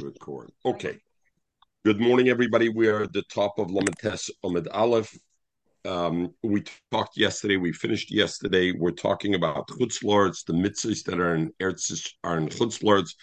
[0.00, 0.50] record.
[0.64, 0.98] Okay.
[1.84, 2.68] Good morning, everybody.
[2.68, 5.16] We are at the top of Lamites Omid Aleph.
[5.84, 7.56] Um, we talked yesterday.
[7.56, 8.72] We finished yesterday.
[8.72, 13.14] We're talking about chutzlords, the mitzvahs that are in Eretz are in chutzlords.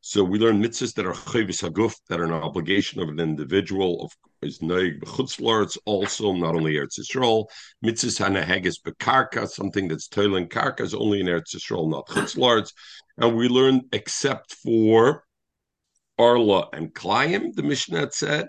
[0.00, 4.04] So we learn mitzvahs that are chayvis haguf, that are an obligation of an individual.
[4.04, 4.12] Of
[4.42, 7.46] is noig chutzlords also not only Eretz Yisrael.
[7.84, 12.72] Mitzvahs hanahagas bekarka, something that's toiling karka is only in Eretz Yisrael, not chutzlords.
[13.16, 15.23] And we learn except for
[16.18, 18.46] Arla and Klayim, the Mishnah said.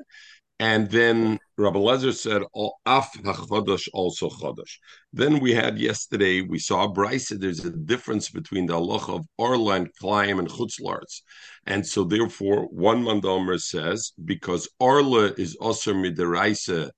[0.60, 4.78] And then Rabbi Lezer said, oh, Af HaChodesh also Chodesh.
[5.12, 9.74] Then we had yesterday, we saw Brisa, there's a difference between the Allah of Arla
[9.76, 11.22] and Klayim and Chutzlarts.
[11.66, 16.90] And so therefore, one Mandomer says, because Arla is Osir Midaraisa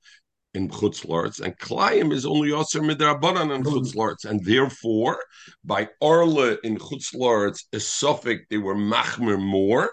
[0.53, 4.25] in Chutzlarts, and Klayim is only Osir Midarabanan in Chutzlarts.
[4.25, 5.17] And therefore,
[5.63, 9.89] by Arla in Chutzlarts, a suffix, they were Machmer more,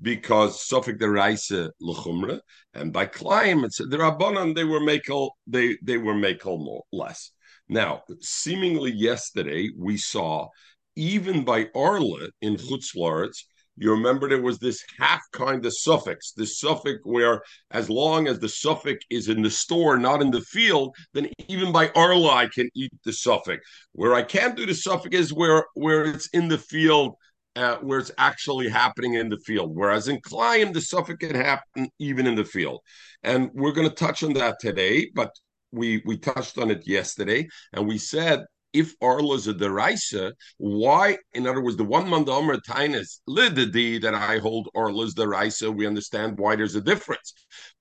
[0.00, 1.50] because Suffolk the Raise
[1.82, 2.40] Lechumra,
[2.74, 7.32] and by climate the Rabbanan they were makel they they were makel more less.
[7.68, 10.48] Now, seemingly yesterday we saw
[10.96, 13.44] even by Arla in Chutzlaritz,
[13.76, 18.40] you remember there was this half kind of suffix, this suffix where as long as
[18.40, 22.48] the suffix is in the store, not in the field, then even by Arla I
[22.48, 23.64] can eat the suffix.
[23.92, 27.14] Where I can't do the suffix is where where it's in the field
[27.58, 29.74] uh, where it's actually happening in the field.
[29.74, 32.80] Whereas in Klein, the suffix can happen even in the field.
[33.24, 35.32] And we're going to touch on that today, but
[35.72, 41.18] we we touched on it yesterday, and we said if Arla is a deraisa, why,
[41.34, 45.86] in other words, the one mandomer tainus lididi that I hold Arla is deraisa, we
[45.86, 47.32] understand why there's a difference.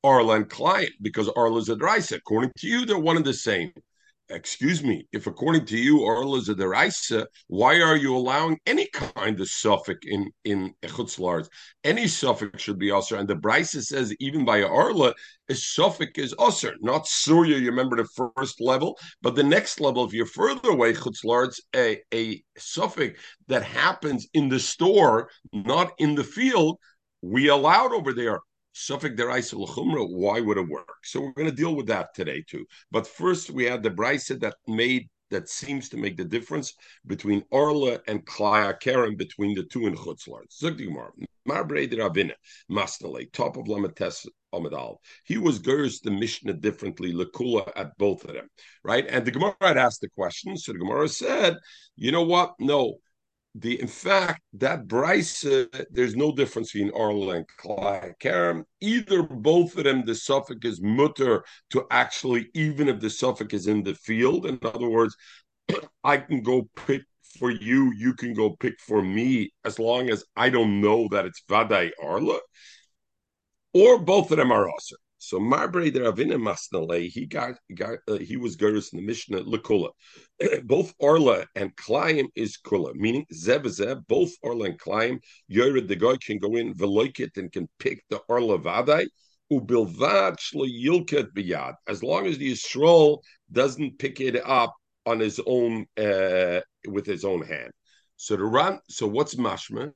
[0.04, 2.18] Arla and Klein, because Arla is a deraisa.
[2.18, 3.72] According to you, they're one and the same
[4.30, 8.88] excuse me, if according to you, Orla is a deraisa, why are you allowing any
[8.94, 11.48] kind of suffix in in chutzlars?
[11.84, 13.18] Any suffix should be usher.
[13.18, 15.14] And the Brisa says even by Orla,
[15.50, 17.58] a suffix is usher, not surya.
[17.58, 22.02] You remember the first level, but the next level, if you're further away, chutzlars, a
[22.14, 26.78] a suffix that happens in the store, not in the field.
[27.22, 28.40] We allowed over there
[28.80, 31.04] Suffolk deraisa l'chumra, why would it work?
[31.04, 32.66] So we're going to deal with that today too.
[32.92, 36.74] But first, we had the brisa that made that seems to make the difference
[37.06, 40.44] between Orla and Klaya Karen between the two in Chutzlar.
[40.50, 41.10] Zugdigmar,
[41.46, 42.34] Marbre de Ravina,
[42.72, 44.98] Masnale, top of Lamates Amadal.
[45.26, 48.48] He was Gers the Mishnah differently, Lakula at both of them,
[48.84, 49.06] right?
[49.10, 51.58] And the Gemara had asked the question, so the Gemara said,
[51.96, 52.54] you know what?
[52.60, 53.00] No,
[53.60, 55.42] the in fact that Bryce
[55.90, 57.46] there's no difference between Arl and
[58.20, 58.66] Karam.
[58.82, 63.68] Either both of them, the suffix is mutter to actually, even if the suffix is
[63.68, 64.46] in the field.
[64.46, 65.16] In other words,
[66.04, 67.04] I can go pick
[67.40, 71.26] for you, you can go pick for me, as long as I don't know that
[71.26, 72.40] it's Vadai Arla.
[73.74, 74.98] Or both of them are awesome.
[75.20, 79.42] So Marbre de Ravina Masnale, he got, got uh, he was Gurus in the Mishnah
[79.42, 79.90] Lekula.
[80.64, 83.66] both Orla and Klaim is Kula, meaning Zeb
[84.08, 88.18] both Orla and Klaim, Yored the guy can go in Veloikit and can pick the
[88.30, 89.08] Orla Vadai.
[89.52, 91.74] Ubilvad yilket biyad.
[91.88, 93.20] As long as the Yisrael
[93.52, 97.72] doesn't pick it up on his own uh, with his own hand.
[98.18, 98.80] So the run.
[98.90, 99.94] So what's mashma?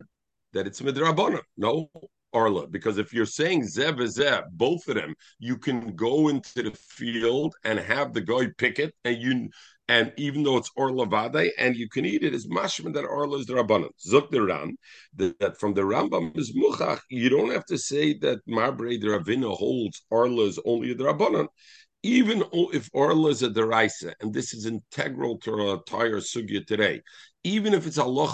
[0.53, 1.41] That it's midrabanan.
[1.57, 1.89] No,
[2.34, 6.72] Arla, because if you're saying Zeb Zeb, both of them, you can go into the
[6.72, 9.50] field and have the guy pick it, and you
[9.88, 13.40] and even though it's Orla Vade, and you can eat it as mashman that Orla
[13.40, 13.90] is the Rabbanan.
[14.08, 14.78] Zuk the Ram,
[15.16, 19.53] that from the Rambam is Muchach, you don't have to say that Marbre the Ravina
[19.53, 21.48] holds Orla is only the Rabbanan
[22.03, 22.44] even
[22.74, 27.02] if Orla is a deraisa, and this is integral to our entire sugya today,
[27.44, 28.28] even if it's Allah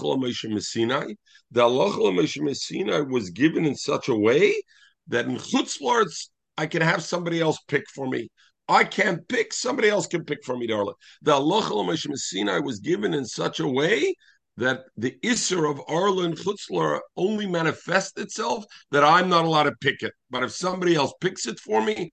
[0.60, 1.14] Sinai,
[1.52, 4.62] the Allah Sinai was given in such a way
[5.08, 8.30] that in chutzlarts I can have somebody else pick for me.
[8.68, 10.68] I can't pick; somebody else can pick for me.
[10.68, 14.14] Darla, the Allah Sinai was given in such a way
[14.58, 19.76] that the Isser of Arla and Chutzlar only manifests itself that I'm not allowed to
[19.80, 20.14] pick it.
[20.30, 22.12] But if somebody else picks it for me,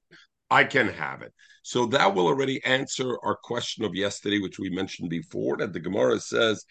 [0.51, 1.33] I can have it.
[1.67, 5.81] So that will already answer our question of yesterday, which we mentioned before, that the
[5.81, 6.63] Gemara says,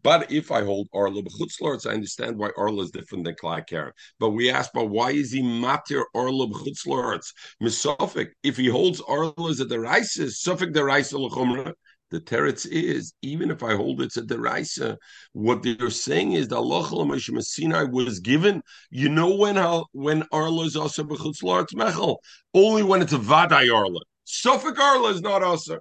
[0.00, 3.90] but if I hold Arla b'chutzlords, I understand why Arla is different than Klai
[4.20, 7.32] But we ask, but why is he matir Arla b'chutzlords?
[7.60, 11.72] Misofik, if he holds Arla as a deraisa, Sufik deraisa l'chumra,
[12.12, 14.98] the teretz is even if I hold it's a deraisa,
[15.32, 18.62] what they're saying is that Allah Sinai was given.
[18.90, 19.56] You know when
[19.90, 22.18] when Arla is also b'chutzlar mechel
[22.54, 24.00] only when it's a vaday Arla.
[24.30, 25.78] Suffolk Arla is not also.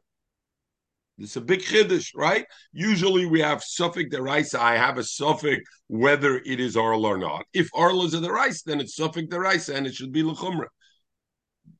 [1.17, 2.45] It's a big chiddush, right?
[2.71, 4.57] Usually we have suffix deraisa.
[4.57, 7.43] I have a suffix whether it is arla or not.
[7.53, 10.67] If arla is a deraisa, then it's suffix deraisa and it should be lechumra.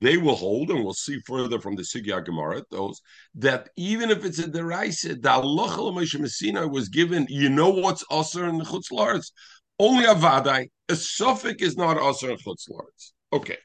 [0.02, 3.00] They will hold, and we'll see further from the Sigya Gemara, those
[3.36, 7.26] that even if it's a deraisa, the Allah Messina was given.
[7.30, 9.32] You know what's usher in the chutzlars?
[9.80, 10.68] Only a vadai.
[10.90, 13.14] A suffix is not usher in chutzlars.
[13.32, 13.58] Okay.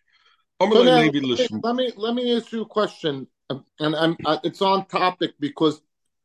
[0.71, 4.39] So now, let, me, let me let me ask you a question, and I'm, uh,
[4.45, 5.81] it's on topic because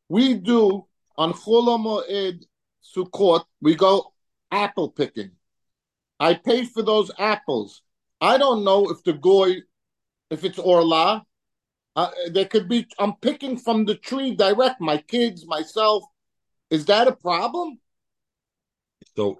[0.09, 0.85] we do
[1.17, 2.43] on Chol Moed
[2.95, 4.13] Sukkot we go
[4.51, 5.31] apple picking.
[6.19, 7.81] I pay for those apples.
[8.21, 9.57] I don't know if the goy,
[10.29, 11.25] if it's orla.
[11.95, 12.87] Uh, there could be.
[12.99, 14.79] I'm picking from the tree direct.
[14.79, 16.03] My kids, myself.
[16.69, 17.79] Is that a problem?
[19.17, 19.39] So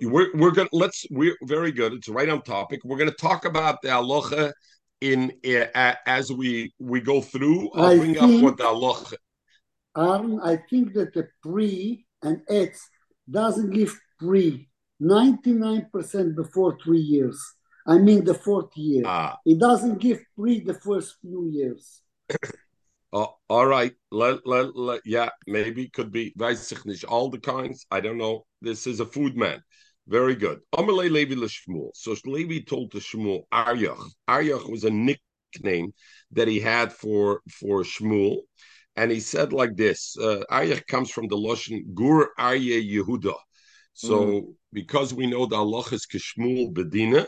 [0.00, 1.92] we're we're gonna let's we're very good.
[1.92, 2.82] It's right on topic.
[2.84, 4.52] We're gonna talk about the aloha
[5.00, 7.68] in uh, as we we go through.
[7.72, 9.16] I'll I bring think, up what the aloha.
[9.96, 12.88] Um, I think that the pre and X
[13.28, 14.68] doesn't give pre
[15.00, 17.42] ninety nine percent before three years.
[17.88, 19.02] I mean the fourth year.
[19.04, 19.36] Ah.
[19.44, 22.02] It doesn't give pre the first few years.
[23.10, 23.94] Uh, all right.
[24.10, 26.34] Let, let, let, yeah, maybe could be
[27.08, 27.86] all the kinds.
[27.90, 28.44] I don't know.
[28.60, 29.62] This is a food man.
[30.06, 30.60] Very good.
[30.74, 31.90] Amalei Levi Shmuel.
[31.94, 34.02] So Levi told to Shmuel Aryach.
[34.28, 35.92] Aryach was a nickname
[36.32, 38.38] that he had for for Shmuel,
[38.96, 40.16] and he said like this.
[40.18, 43.34] Uh, Aryach comes from the Lashon Gur Arye Yehuda.
[43.92, 44.54] So mm.
[44.72, 47.26] because we know the Allah is Kishmul Bedina,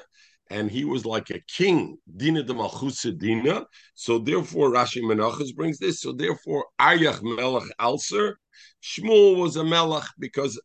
[0.51, 3.67] and he was like a king, Dina de Malchusa Dina.
[3.95, 6.01] So therefore, Rashi Menachas brings this.
[6.01, 8.35] So therefore, Aryach Melech Alser,
[8.83, 10.61] Shmuel was a Melech because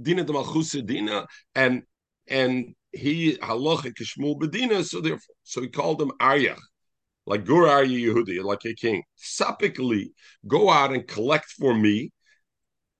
[0.00, 1.82] Dina de Malchusa Dina, and
[2.28, 4.84] and he halacha Shmuel Bedina.
[4.84, 6.58] So therefore, so he called him Aryach.
[7.26, 9.02] Like Gur Arya Yehudi, like a king.
[9.18, 10.10] Sapically,
[10.46, 12.10] go out and collect for me,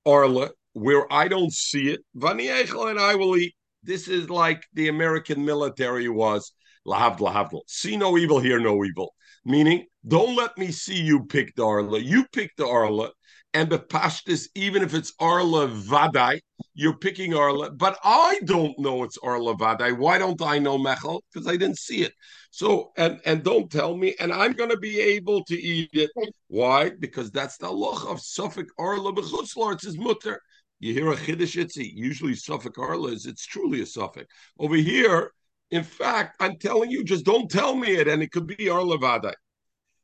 [0.07, 2.01] Arla, where I don't see it.
[2.17, 3.55] Vaniechel and I will eat.
[3.83, 6.53] This is like the American military was.
[6.87, 7.61] Lahavd, lahavd.
[7.67, 9.15] See no evil, hear no evil.
[9.45, 11.99] Meaning, don't let me see you pick the Arla.
[11.99, 13.11] You pick the Arla.
[13.55, 16.41] And the pashtis, even if it's Arla Vadai,
[16.75, 17.71] you're picking Arla.
[17.71, 19.97] But I don't know it's Arla Vadai.
[19.97, 21.21] Why don't I know Mechel?
[21.33, 22.13] Because I didn't see it.
[22.51, 26.11] So, and and don't tell me, and I'm going to be able to eat it.
[26.49, 26.91] Why?
[26.99, 29.75] Because that's the loch of Suffolk Arla Bechutzlar.
[29.75, 30.41] It's his mutter.
[30.81, 31.91] You hear a chiddush itzi.
[31.95, 34.27] Usually Suffolk Arla is it's truly a Suffolk.
[34.59, 35.31] Over here,
[35.71, 38.99] in fact, I'm telling you, just don't tell me it, and it could be Arla
[38.99, 39.35] Vadai.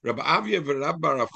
[0.02, 1.30] Rabbi Avia and Rabbi Rav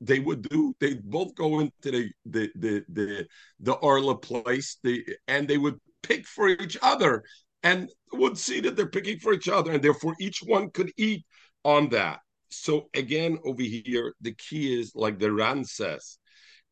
[0.00, 3.26] they would do, they'd both go into the the the the,
[3.60, 7.22] the Arla place, the, and they would pick for each other
[7.62, 11.24] and would see that they're picking for each other, and therefore each one could eat
[11.64, 12.20] on that.
[12.50, 16.18] So again, over here, the key is like the Ran says,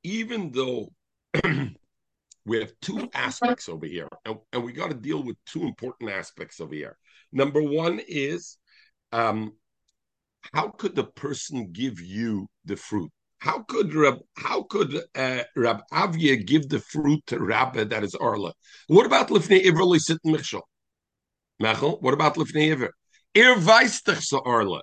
[0.02, 0.92] even though
[2.46, 6.10] we have two aspects over here, and, and we got to deal with two important
[6.10, 6.96] aspects over here.
[7.32, 8.56] Number one is
[9.12, 9.52] um,
[10.52, 13.10] how could the person give you the fruit?
[13.38, 18.14] How could Rab, how could uh, Rab Avia give the fruit to Rabbi that is
[18.14, 18.52] Arla?
[18.88, 20.66] What about Lifnei Iverli Sit Michel?
[21.62, 22.92] Mechel, what about Lifnei Iver?
[23.34, 23.56] Ir
[24.44, 24.82] Arla.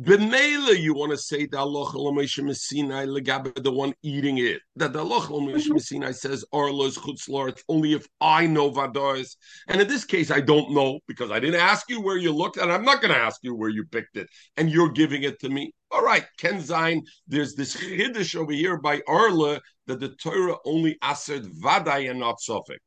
[0.00, 1.86] B'meila, you want to say the Allah
[2.24, 4.60] Sinai legabe the one eating it.
[4.74, 5.78] That the Allah mm-hmm.
[5.78, 7.56] Sinai says Arla's chutzlar.
[7.68, 9.36] only if I know vadois.
[9.68, 12.56] And in this case, I don't know because I didn't ask you where you looked,
[12.56, 15.38] and I'm not going to ask you where you picked it, and you're giving it
[15.40, 15.72] to me.
[15.92, 20.98] All right, Ken Zain, there's this chiddush over here by Arla that the Torah only
[21.02, 22.80] answered vaday and not suffix.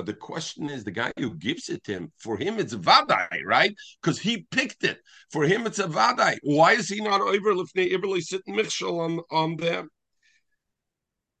[0.00, 3.44] But the question is, the guy who gives it to him, for him it's vadai,
[3.44, 3.74] right?
[4.00, 4.98] Because he picked it.
[5.30, 6.38] For him it's a vadai.
[6.42, 9.90] Why is he not over lifnei iberli sitting michshel on on them?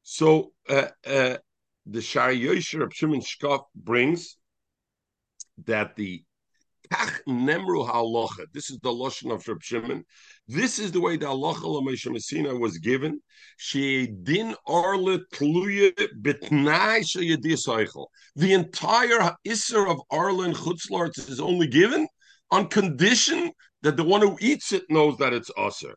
[0.02, 1.38] So uh, uh,
[1.86, 4.36] the Shaarei Yosher of Shimon Shkop brings
[5.64, 6.22] that the
[6.92, 8.46] Kach Nemru Halacha.
[8.52, 10.04] This is the Lashon of Reb Shimon.
[10.48, 13.20] This is the way the Halacha Lamesha Messina was given.
[13.56, 18.06] She din arle tluye betnai sheyadisaychel.
[18.36, 22.08] The entire Isser of Arlen and Chutzlarts is only given
[22.50, 25.94] on condition that the one who eats it knows that it's usher.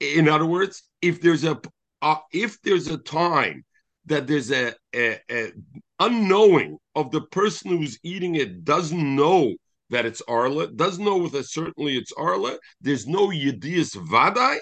[0.00, 1.60] In other words, if there's a
[2.00, 3.64] uh, if there's a time
[4.06, 5.52] that there's a, a, a
[6.00, 9.54] unknowing of the person who's eating it doesn't know
[9.92, 14.58] that it's Arla, doesn't know with a certainly it's Arla, there's no Yedias Vadai,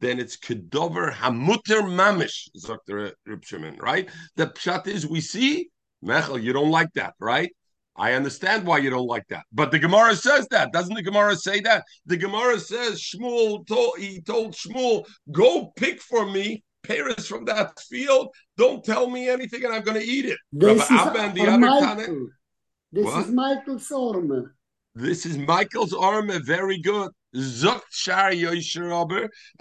[0.00, 3.14] then it's Kedover Hamuter Mamish, Dr.
[3.24, 4.10] Rib Shimon, right?
[4.36, 5.70] The pshat is we see,
[6.04, 7.50] Mechel, you don't like that, right?
[7.96, 10.72] I understand why you don't like that, but the Gemara says that.
[10.72, 11.84] Doesn't the Gemara say that?
[12.06, 17.78] The Gemara says Shmuel told he told Shmuel, "Go pick for me Paris from that
[17.88, 18.34] field.
[18.56, 21.58] Don't tell me anything, and I'm going to eat it." This is and the other
[21.58, 22.26] Michael.
[22.90, 23.26] This what?
[23.26, 24.56] is Michael's armor.
[24.96, 26.38] This is Michael's armor.
[26.38, 27.10] Very good.
[27.36, 27.80] I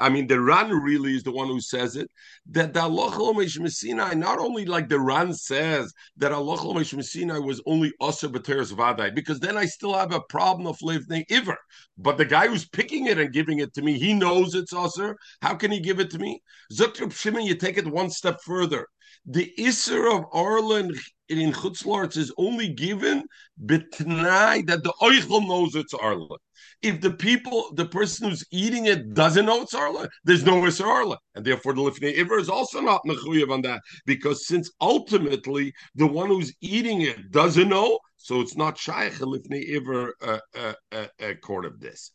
[0.10, 2.08] mean, the Ran really is the one who says it.
[2.52, 7.92] That the Allah Messinai, not only like the Ran says that Allah Messinai was only
[8.00, 11.58] Asa Bateris Vadai, because then I still have a problem of living Iver.
[11.98, 15.16] But the guy who's picking it and giving it to me, he knows it's Asa.
[15.42, 16.44] How can he give it to me?
[16.72, 18.86] Shimon, you take it one step further.
[19.26, 20.92] The Isser of Arlen
[21.30, 23.24] in Chutzlarts is only given
[23.64, 26.38] betnai that the Oichel knows it's arla.
[26.84, 30.86] If the people, the person who's eating it doesn't know it's Arla, there's no Isser
[30.86, 31.18] Arla.
[31.34, 33.82] And therefore the Lifnei Iver is also not Mechuyev on that.
[34.06, 39.78] Because since ultimately the one who's eating it doesn't know, so it's not Shaykh Lifnei
[39.78, 42.12] Iver uh, uh, uh, uh, court of this.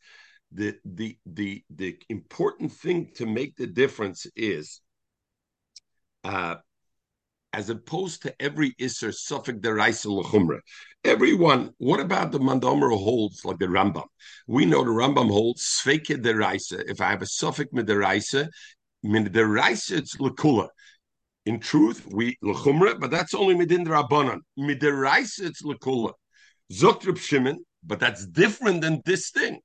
[0.53, 4.81] The, the, the, the important thing to make the difference is
[6.25, 6.57] uh,
[7.53, 10.61] as opposed to every Isser suffix deraisa lechumra.
[11.05, 14.05] Everyone, what about the Mandomer holds like the Rambam?
[14.47, 16.85] We know the Rambam holds sveke deraisa.
[16.89, 18.49] If I have a suffix mideraisa,
[19.05, 20.69] mideraisa it's lekula.
[21.47, 24.41] In truth, we lechumra, but that's only midin rabbanon.
[24.59, 26.13] Mideraisa it's lekula.
[26.71, 29.61] Zokrib Shimon, but that's different than this thing.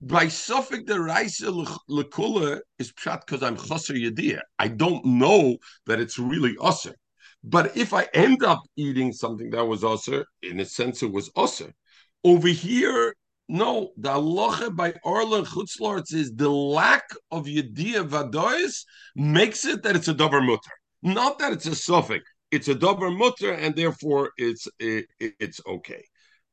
[0.00, 1.52] By suffix the raisa
[1.90, 4.40] lekula is pshat because I'm chaser yediyah.
[4.58, 6.94] I don't know that it's really usher.
[7.44, 11.30] But if I end up eating something that was usher, in a sense it was
[11.36, 11.72] usher.
[12.24, 13.14] Over here,
[13.48, 19.94] no, the halacha by Orlan Chutzlarts is the lack of Yediyah Vadois makes it that
[19.94, 20.72] it's a dover mutter.
[21.02, 22.28] Not that it's a suffix.
[22.50, 26.04] It's a dover mutter, and therefore it's it, it's okay.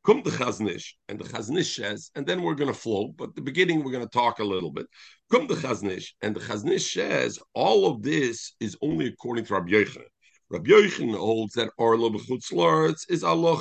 [0.05, 3.13] Come the Chazon Ish, and the Chazon Ish says, and then we're going to flow,
[3.15, 4.85] but the beginning we're going to talk a little bit.
[5.31, 9.45] Come the Chazon Ish, and the Chazon Ish says, all of this is only according
[9.45, 10.03] to Rabbi Yochanan.
[10.49, 13.57] Rabbi Yochanan holds that Arla b'chutzlaretz is Allah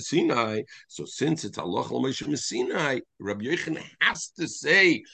[0.00, 0.62] Sinai.
[0.88, 5.04] So since it's Allah al-Mishmach Sinai, Rabbi Yochanan has to say,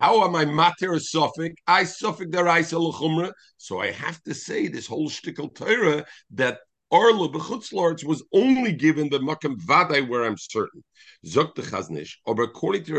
[0.00, 1.54] how am I mater a suffix?
[1.66, 3.32] I suffix deraisa l'chumra.
[3.58, 9.08] So I have to say this whole shtickle Torah that Arla b'chutzlaretz was only given
[9.08, 10.82] the makam vadai where I'm certain.
[11.24, 12.96] Zok the Chazon Ish, or according to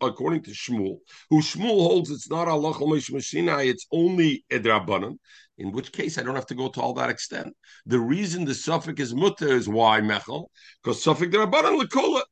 [0.00, 0.98] according to Shmuel,
[1.30, 2.74] who Shmuel holds it's not Allah
[3.20, 5.16] Sinai, it's only edrabanan
[5.62, 7.54] in which case I don't have to go to all that extent.
[7.86, 10.46] The reason the suffix is mutter is why mechel,
[10.82, 12.22] because suffix derabanan lekola.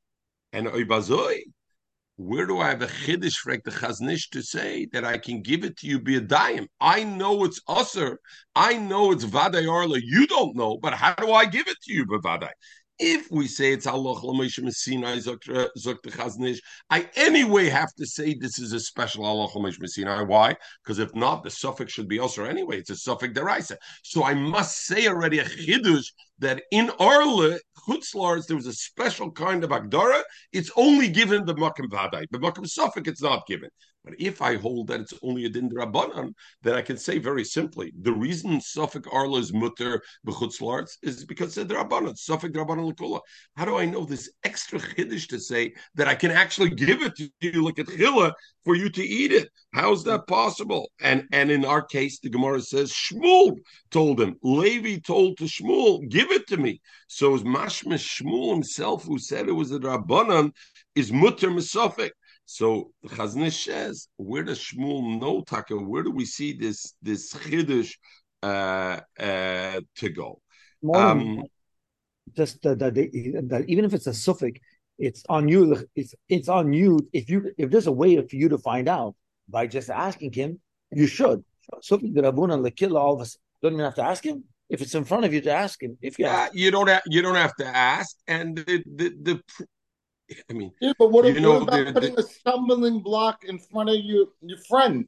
[0.52, 1.42] And oibazoi,
[2.16, 5.42] where do I have a chiddush for the Chazon Ish to say that I can
[5.42, 6.66] give it to you be a dime?
[6.80, 8.16] I know it's usser.
[8.56, 9.98] I know it's vaday arla.
[10.02, 12.50] You don't know, but how do I give it to you, vaday?
[13.02, 14.14] If we say it's Allah
[14.70, 15.68] Sinai uh,
[16.10, 19.48] Chazon Ish, I anyway have to say this is a special Allah
[19.86, 20.22] Sinai.
[20.22, 20.54] Why?
[20.84, 22.78] Because if not, the suffix should be also anyway.
[22.78, 23.76] It's a suffix deraisa.
[24.04, 26.08] So I must say already a chidush
[26.40, 30.22] that in Arle Chutzlars there was a special kind of agdara.
[30.52, 33.70] It's only given the makam vadai, but makam suffix it's not given.
[34.04, 36.32] But if I hold that it's only a din rabbanan,
[36.62, 41.56] then I can say very simply the reason Suffolk Arla is mutter b'chutzlarts is because
[41.58, 43.20] it's rabbanan, Suffolk rabbanan lekula.
[43.56, 47.14] How do I know this extra chiddush to say that I can actually give it
[47.16, 48.32] to you Look at chila
[48.64, 49.48] for you to eat it?
[49.72, 50.90] How's that possible?
[51.00, 53.56] And and in our case, the Gemara says Shmuel
[53.90, 56.80] told him, Levi told to Shmuel, give it to me.
[57.08, 60.52] So it was Mashma Shmuel himself who said it was a rabbanan
[60.94, 62.10] is mutter misafik.
[62.46, 65.76] So Chazon Ish says, where does Shmuel know Taka?
[65.76, 67.94] Where do we see this this chiddush
[68.42, 70.40] uh, uh, to go?
[70.92, 71.44] Um,
[72.36, 74.60] just that, that, that, even if it's a suffix,
[75.00, 75.88] it's on you.
[75.96, 77.08] It's it's on you.
[77.12, 79.14] If you if there's a way for you to find out
[79.48, 80.60] by just asking him,
[80.92, 81.42] you should.
[81.80, 84.44] Suffix the Rabuna Lakilla all of us don't even have to ask him.
[84.68, 86.54] If it's in front of you to ask him, if you yeah, ask.
[86.54, 89.42] you don't have you don't have to ask, and the the, the
[90.48, 93.96] I mean, yeah, but what, you know, about putting a stumbling block in front of
[93.96, 95.06] you, your friend?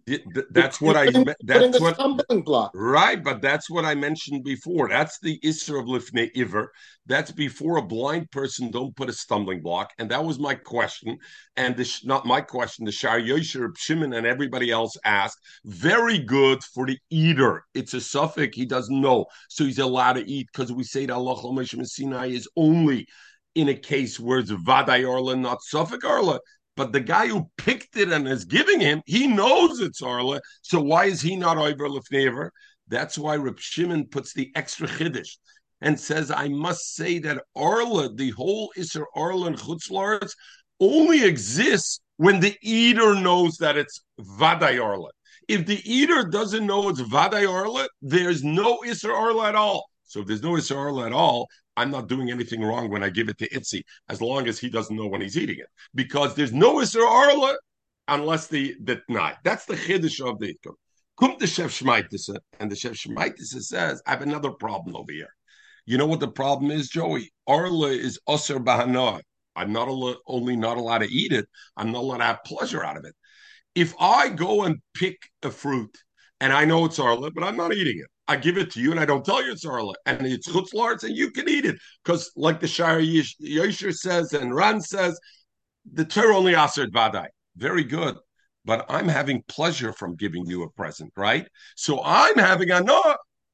[0.51, 1.11] That's what I.
[1.43, 3.23] That's what stumbling block, right?
[3.23, 4.89] But that's what I mentioned before.
[4.89, 6.73] That's the isser of lifnei iver.
[7.07, 11.19] That's before a blind person don't put a stumbling block, and that was my question.
[11.57, 12.85] And this, not my question.
[12.85, 15.39] The Shar Yosher Shimon and everybody else asked.
[15.65, 17.65] Very good for the eater.
[17.75, 18.57] It's a suffix.
[18.57, 22.49] He doesn't know, so he's allowed to eat because we say that Allah Sinai is
[22.57, 23.07] only
[23.55, 26.41] in a case where it's Vaday Arla, not Suffolk Arla.
[26.77, 30.41] But the guy who picked it and is giving him, he knows it's Arla.
[30.63, 32.51] So why is he not over Lefnever?
[32.89, 35.37] That's why Reb Shimon puts the extra chiddush.
[35.83, 40.33] and says, I must say that Arla, the whole Isser Arla and Chutzlaritz,
[40.81, 45.11] only exists when the eater knows that it's Vaday Arla.
[45.49, 49.85] If the eater doesn't know it's Vaday Arla, there's no Isser Arla at all.
[50.05, 53.09] So if there's no Isser Arla at all, I'm not doing anything wrong when I
[53.09, 55.69] give it to Itzi, as long as he doesn't know when he's eating it.
[55.95, 57.57] Because there's no Isser Arla
[58.09, 59.37] unless the the night.
[59.45, 60.75] That's the chiddush of the ikum.
[61.19, 61.81] Come the chef
[62.61, 65.35] and the chef Shmaitisa says, I have another problem over here.
[65.85, 67.33] You know what the problem is, Joey?
[67.47, 69.21] Arla is usher bahana.
[69.55, 69.89] I'm not
[70.27, 73.15] only not allowed to eat it, I'm not allowed to have pleasure out of it.
[73.75, 75.97] If I go and pick a fruit
[76.41, 78.91] and I know it's Arla, but I'm not eating it, I give it to you
[78.91, 81.77] and I don't tell you it's Arla, and it's chutzlarts, and you can eat it.
[82.03, 85.21] Because, like the Shaarei Yosher says and Ran says,
[85.93, 87.27] the Torah only aser vadai.
[87.57, 88.17] Very good.
[88.65, 91.47] But I'm having pleasure from giving you a present, right?
[91.77, 93.03] So I'm having a no.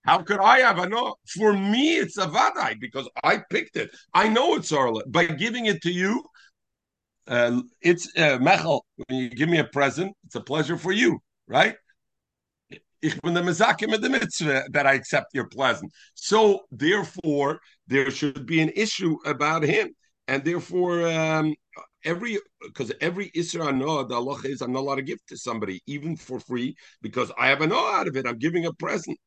[0.04, 1.16] How could I have a no?
[1.26, 3.90] For me, it's a vadai because I picked it.
[4.14, 5.02] I know it's Arla.
[5.08, 6.23] By giving it to you,
[7.26, 8.82] uh, it's uh, Mechel.
[8.97, 11.18] When you give me a present, it's a pleasure for you,
[11.49, 11.75] right?
[13.00, 15.93] Ich bin the mezakim of the mitzvah that I accept your present.
[16.14, 19.95] So therefore, there should be an issue about him,
[20.26, 21.55] and therefore, um,
[22.05, 25.81] every because every Isra Noah, the Allah is I'm not allowed to give to somebody,
[25.87, 28.26] even for free, because I have a Noah out of it.
[28.26, 29.19] I'm giving a present.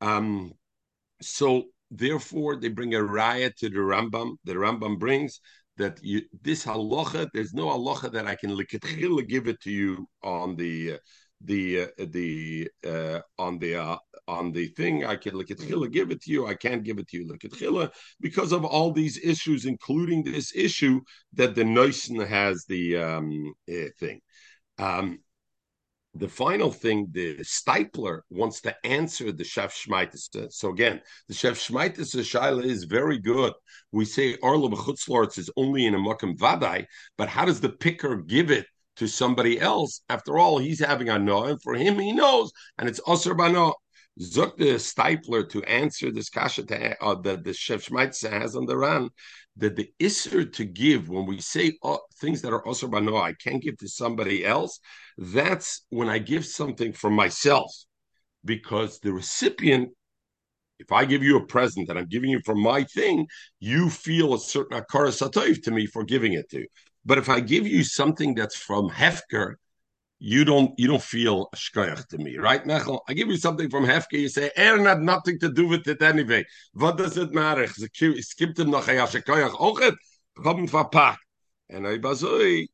[0.00, 0.52] Um,
[1.22, 4.36] so therefore they bring a riot to the Rambam.
[4.44, 5.40] The Rambam brings
[5.76, 8.56] that you, this halacha, there's no halacha that I can
[9.28, 10.98] give it to you on the
[11.44, 15.04] the uh, the uh, on the uh, on the thing.
[15.04, 16.46] I can look at chila, give it to you.
[16.46, 17.26] I can't give it to you.
[17.26, 17.90] Look at chila
[18.20, 21.00] because of all these issues, including this issue
[21.34, 24.20] that the Neusen has the um, uh, thing.
[24.78, 25.20] Um,
[26.18, 30.52] the final thing, the Steipler wants to answer the Chef Shmaitis.
[30.52, 33.52] So again, the Chef Shmaitis Shaila is very good.
[33.92, 36.86] We say Arlo B'chutzlorts is only in a Makam Vadai,
[37.18, 38.66] but how does the picker give it
[38.96, 40.00] to somebody else.
[40.08, 43.74] After all, he's having a no, and for him, he knows, and it's Asr Bano.
[44.18, 48.64] Zuk the Steipler to answer this kasha to, uh, that the Chef Schmeitzer has on
[48.64, 49.10] the Ran,
[49.58, 53.34] that the Isser to give, when we say uh, things that are Asr Bano, I
[53.34, 54.80] can't give to somebody else,
[55.18, 57.70] that's when I give something for myself.
[58.42, 59.90] Because the recipient
[60.78, 63.26] if I give you a present and I'm giving you from my thing,
[63.60, 66.66] you feel a certain akara satoif to me for giving it to.
[67.06, 69.54] But if I give you something that's from Hefker,
[70.18, 73.00] you don't you don't feel shkoyach to me, right, Mechel?
[73.08, 76.02] I give you something from Hefker, you say, Er had nothing to do with it
[76.02, 76.44] anyway.
[76.72, 77.68] What does it matter?
[81.68, 82.66] And I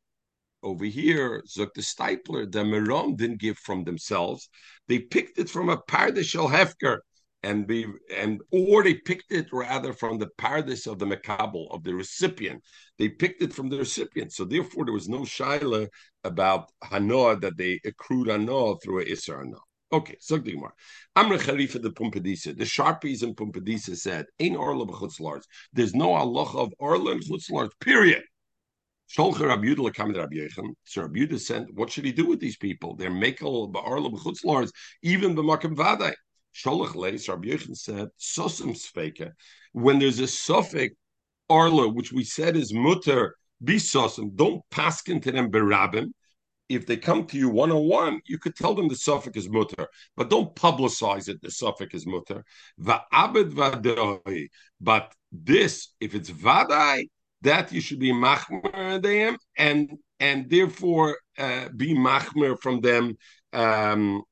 [0.65, 4.49] over here, Zuk the Steipler, the Meron didn't give from themselves.
[4.89, 6.99] They picked it from a Pardishal Hefker
[7.43, 11.83] and be and or they picked it rather from the paradise of the makabel of
[11.83, 12.63] the recipient.
[12.99, 15.89] They picked it from the recipient, so therefore there was no shaila
[16.25, 19.61] about hanoah that they accrued hanoah through a isra hanoah.
[19.93, 20.73] Okay, so the Gemara.
[21.17, 22.57] Amr Khalifa the Pumbedisa.
[22.57, 25.43] The Sharpies in Pumbedisa said, "Ein orla b'chutzlars."
[25.75, 27.71] There's no Allah of orla and chutzlars.
[27.79, 28.23] Period.
[29.15, 30.73] Sholcher Rabbi Yudah Lakamid Rabbi Yechon.
[30.85, 32.97] So Rabbi sent, what should he do with these people?
[32.97, 34.71] They're makel ba'arla b'chutzlars,
[35.03, 36.15] even b'makam vaday.
[36.55, 39.33] Sholach Leis, Rabbi Yechon said, Sosim Sfeika,
[39.73, 40.95] when there's a suffix
[41.49, 46.09] arla, which we said is mutter, be sosim, don't pass into them berabim.
[46.69, 49.49] If they come to you one on one, you could tell them the suffix is
[49.49, 51.43] mutter, but don't publicize it.
[51.43, 52.45] The suffix is mutter.
[54.81, 57.09] But this, if it's vadai,
[57.43, 63.17] that you should be machmer them, and and therefore uh, be machmer from them
[63.53, 64.23] um,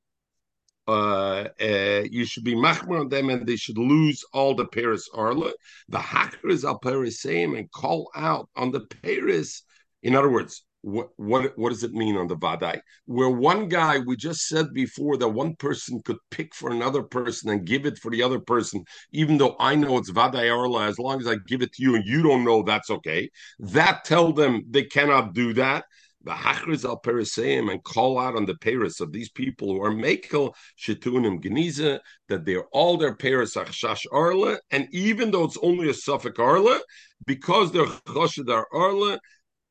[0.90, 5.09] uh, uh, you should be machmer on them and they should lose all the Paris
[5.14, 5.53] Arla.
[5.88, 9.62] The hackers al Paris same and call out on the Paris.
[10.03, 12.81] In other words, what what what does it mean on the vadai?
[13.07, 17.50] Where one guy we just said before that one person could pick for another person
[17.50, 20.98] and give it for the other person, even though I know it's vadai arla, as
[20.98, 23.31] long as I give it to you and you don't know, that's okay.
[23.59, 25.85] That tell them they cannot do that
[26.25, 29.93] the hachriz al periseim and call out on the paris of these people who are
[29.93, 35.89] mekel shetunim geniza that they're all their paris achshash arla, and even though it's only
[35.89, 36.81] a suffix arla,
[37.27, 39.19] because they're choshid arla,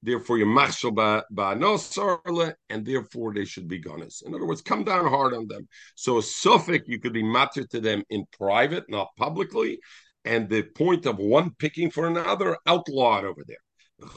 [0.02, 0.92] therefore you machshel
[1.32, 4.24] ba'anos arla, and therefore they should be gunners.
[4.26, 5.68] In other words, come down hard on them.
[5.96, 9.80] So a suffix you could be matter to them in private, not publicly,
[10.26, 13.58] and the point of one picking for another outlawed over there.
[14.02, 14.10] And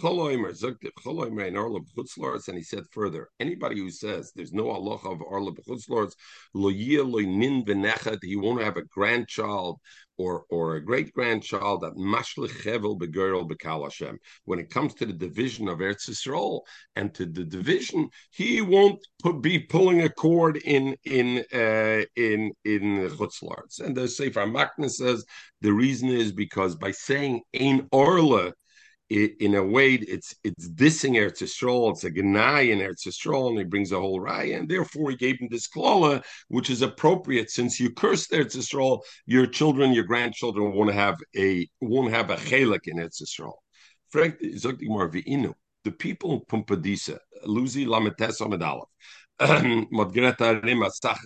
[2.57, 6.15] he said further, anybody who says there's no Allah of Arla B'chutzlords,
[8.23, 9.81] he won't have a grandchild
[10.19, 14.19] or or a great grandchild that mashlich hevel begirl bekal Hashem.
[14.45, 16.61] When it comes to the division of Eretz Yisrael
[16.95, 22.53] and to the division, he won't put, be pulling a cord in in uh, in
[22.65, 23.81] in chutzlarts.
[23.81, 25.25] And the Sefer Makna says
[25.61, 28.53] the reason is because by saying ein orla
[29.13, 33.59] in a way, it's it's dissing Eretz Yisrael, it's a Gnai in Eretz Yisrael, and
[33.59, 37.51] he brings a whole raya, and therefore he gave him this klala, which is appropriate
[37.51, 42.37] since you cursed Eretz Yisrael, your children, your grandchildren won't have a won't have a
[42.37, 43.59] chelik in Eretz Yisrael.
[44.11, 45.55] Frank, The
[45.99, 48.63] people in Pumbedisa, Luzi Lametes Amid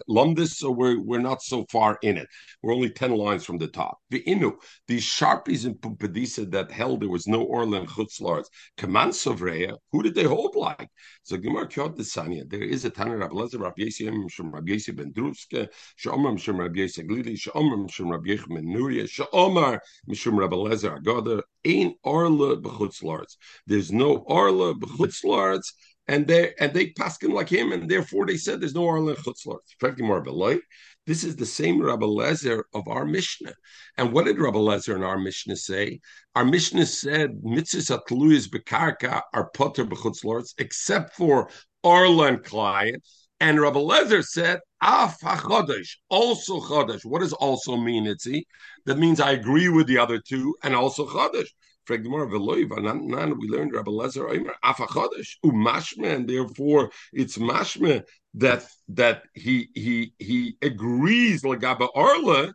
[0.08, 2.26] Londis, so we're we're not so far in it.
[2.62, 3.98] We're only ten lines from the top.
[4.10, 4.52] The Inu,
[4.88, 8.46] these sharpies in Pumbedisa that held there was no Orlan Chutzlars.
[8.78, 10.88] Kaman Sovreya, who did they hold like?
[11.24, 14.96] So Gemara Kyot Desanya, there is a Tanner Rabbi Lezer Rabbi Yesi Shem Rabbi Yesi
[14.96, 15.68] Ben Druska,
[16.02, 21.42] Shomar Shem Rabbi Yesi Glili, Shomar Shem Rabbi Yechim Ben Nuria, Shomar Mishum Rabbi Lezer
[21.66, 23.36] Ein Orla B'chutzlars.
[23.66, 25.72] There's no Orla B'chutzlars
[26.08, 30.60] and they and they paskin like him, and therefore they said there's no Arlen Chutzlar.
[31.06, 33.54] This is the same Rabbi Lezer of our Mishnah.
[33.96, 36.00] And what did Rabbi Lezer in our Mishnah say?
[36.34, 41.48] Our Mishnah said mitzvahs atluyas bekarka are potter b'chutzlords, except for
[41.84, 43.02] Arlen client.
[43.38, 47.04] And Rabbi Lezer said, Af chodesh, also chodesh.
[47.04, 48.44] What does also mean, It's Itzi?
[48.86, 51.48] That means I agree with the other two, and also chodesh.
[51.88, 58.02] We learned Rabbi Lezer Omer Afachodesh umashme, and therefore it's mashme
[58.34, 62.52] that that he he he agrees lagaba arla,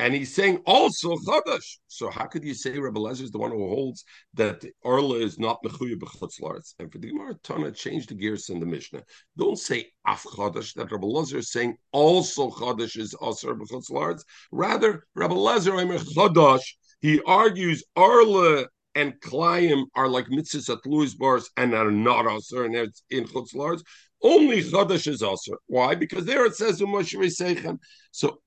[0.00, 1.78] and he's saying also chodesh.
[1.86, 5.38] So how could you say Rabbi Lezer is the one who holds that arla is
[5.38, 6.74] not mechuya b'chutzlaretz?
[6.78, 9.02] And for the Gemara Tana, change the gears in the Mishnah.
[9.36, 14.22] Don't say af that Rabbi Lezer is saying also chodesh is aser b'chutzlaretz.
[14.50, 21.14] Rather, Rabbi Lezer Omer chodesh he argues Arla and Klayim are like mitzvahs at Louis
[21.14, 23.82] bars and are not also and it's in Chutzlars.
[24.22, 25.52] Only Chadash is also.
[25.66, 25.94] Why?
[25.94, 27.78] Because there it says Umoshe
[28.10, 28.40] So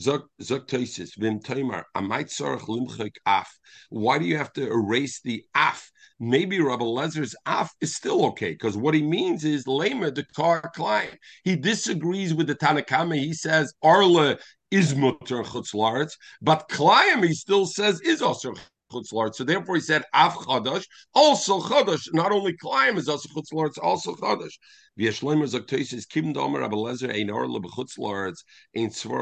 [0.00, 3.48] Zok Taisis, Vim Taimar, Amait Sarach Limchik Af.
[3.90, 5.90] Why do you have to erase the Af?
[6.18, 10.70] Maybe Rabbi Lezer's Af is still okay, because what he means is Lema, the car
[10.74, 11.18] client.
[11.44, 13.16] He disagrees with the Tanakama.
[13.16, 14.38] He says Arla
[14.70, 18.54] is mutter chutzlaretz, but Klayim he still says is also
[18.92, 19.36] chutzlaretz.
[19.36, 22.12] So therefore he said af chadash, also chadash.
[22.12, 24.54] Not only Klayim is also chutzlaretz, also chadash.
[24.98, 26.72] V'yeshleimer zaktosis kim domer ein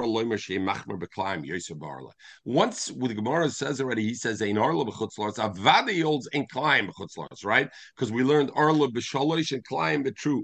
[0.09, 2.11] loimer shei machmer yosef barla.
[2.45, 5.39] Once with the Gemara says already, he says ein orla b'chutzlaretz.
[5.39, 7.69] Avadi holds ein Klayim b'chutzlaretz, right?
[7.95, 10.43] Because we learned orla b'shalosh and Klayim b'true.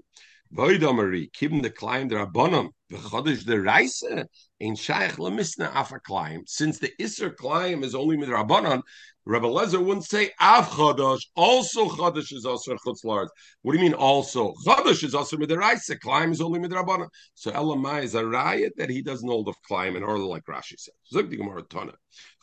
[0.55, 4.27] Voidamari, kibim the Klayim the rabbanon v'chodesh the raisa
[4.61, 6.43] in shaykh lemisna afa climb.
[6.47, 8.83] Since the iser climb is only midrabanan,
[9.27, 11.23] Rabbi Lezer wouldn't say av chodosh.
[11.35, 13.29] Also chodosh is also chutzlard.
[13.63, 14.53] What do you mean also?
[14.67, 15.99] Chodosh is also midiraisa.
[15.99, 17.09] Climb is only midrabanan.
[17.33, 20.79] So Elamai is a riot that he doesn't hold of climb and orla like Rashi
[20.79, 20.93] said.
[21.11, 21.95] Zog the Gemara Tana.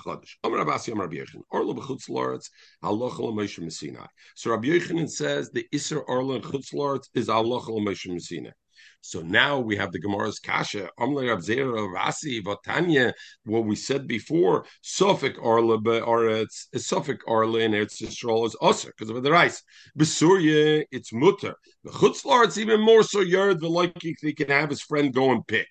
[0.03, 0.37] Chodosh.
[0.43, 1.41] Amar Rabasi Amar Rabbi Yechon.
[1.51, 2.49] Orla b'chutzlards
[2.83, 4.07] halacha l'moshe Messinai.
[4.35, 8.53] So Rabbi Yechonin says the iser orla and chutzlards is halacha l'moshe Messinai.
[9.01, 13.13] So now we have the Gemara's Kasha, Amle Rabzera Rasi Vatanya,
[13.45, 18.85] what we said before, Suffolk Arla, or it's Suffolk Arla in Eretz Yisrael is Usr,
[18.85, 19.63] because of the rice.
[19.97, 21.55] Besurya, it's Mutter.
[21.83, 25.31] The Chutzlar, it's even more so Yard, the like he can have his friend go
[25.31, 25.67] and pick.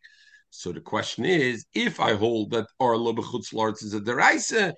[0.51, 4.75] So the question is, if I hold that Arla B'chutzlarts is a deraisa,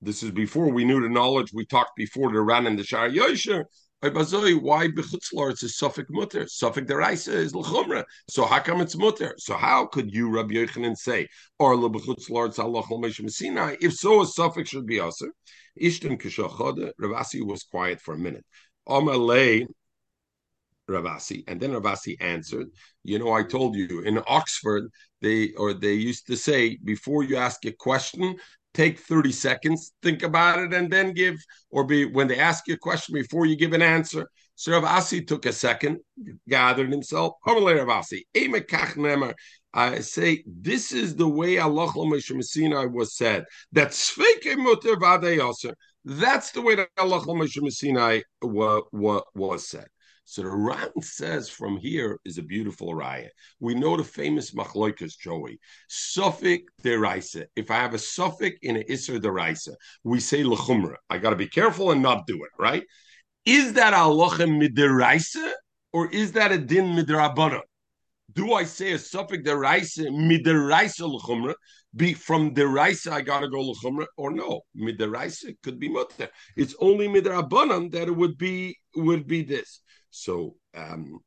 [0.00, 3.08] this is before we knew the knowledge we talked before the Ran and the Shar
[3.08, 3.64] Yosher.
[4.00, 6.46] Why bechutzlar it's a suffix mutter?
[6.46, 8.04] Suffix deraisa is l'chumra.
[8.28, 9.34] So how come it's mutter?
[9.38, 11.26] So how could you, Rabbi Yochanan, say
[11.58, 12.84] or lebechutzlar it's Allah
[13.28, 13.76] Sinai?
[13.80, 15.32] If so, a suffix should be aser.
[15.80, 16.92] Ishtim kishachada.
[17.00, 18.44] Ravasi was quiet for a minute.
[18.88, 19.66] Amalei.
[20.88, 22.68] Ravasi, and then Ravasi answered,
[23.04, 27.36] "You know, I told you in Oxford they or they used to say before you
[27.36, 28.38] ask a question,
[28.78, 31.34] take 30 seconds, think about it, and then give,
[31.70, 34.30] or be when they ask you a question before you give an answer.
[34.54, 35.98] So Rav Asi took a second,
[36.48, 37.34] gathered himself.
[39.74, 43.44] I say this is the way Allah was said.
[43.72, 43.88] That
[46.04, 47.24] That's the way that Allah
[49.34, 49.86] was said.
[50.30, 53.28] So the Ran says from here is a beautiful raya.
[53.60, 55.58] We know the famous machloikas, Joey.
[55.88, 57.46] Suffolk deraisa.
[57.56, 60.96] If I have a suffix in an iser deraisa, we say lechumra.
[61.08, 62.84] I got to be careful and not do it, right?
[63.46, 65.50] Is that halacha midiraisa
[65.94, 67.62] or is that a din midrabana?
[68.34, 71.54] Do I say a suffix deraisa midiraisa lechumra?
[71.96, 74.60] Be from deraisa I gotta go lechumra or no?
[74.78, 76.28] Midiraisa could be mutter.
[76.54, 79.80] It's only midrabanan that it would be would be this.
[80.10, 81.20] So um,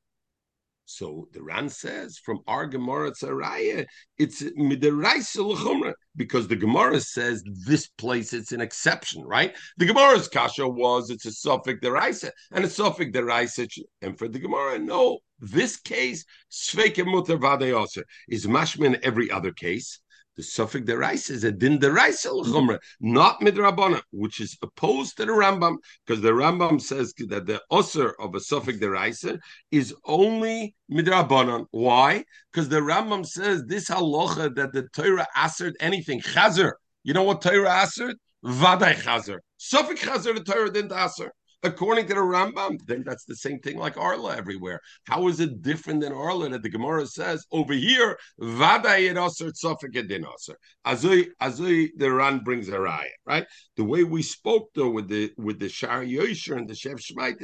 [0.92, 3.86] so the Ran says from our Gemara Tzaraya,
[4.18, 9.56] it's midiraisa because the Gemara says this place it's an exception, right?
[9.78, 13.70] The Gemara's kasha was it's a suffix deraisa and a suffix deraisa,
[14.02, 20.02] and for the Gemara, no, this case sveke mutter vadeyoser is mashman every other case.
[20.38, 25.32] The suffix deraisa is a din deraisa l'chumra, not midrabana, which is opposed to the
[25.34, 29.40] Rambam, because the Rambam says that the osir of a suffix deraisa
[29.72, 31.66] is only midrabanan.
[31.72, 32.24] Why?
[32.52, 36.74] Because the Rambam says this halacha that the Torah answered anything chazer.
[37.04, 38.16] You know what Torah answered?
[38.46, 39.40] Vaday chazer.
[39.58, 43.78] Suffix chazer the Torah didn't answer according to the Rambam, then that's the same thing
[43.78, 44.80] like Arla everywhere.
[45.06, 49.96] How is it different than Arla that the Gemara says over here, Vada Yedaser Tzofik
[49.96, 50.56] Edinaser?
[50.86, 53.46] Azui, Azui, the Ran brings a raya, right?
[53.78, 57.36] The way we spoke though with the with the Shar Yosher and the Chef Shmait,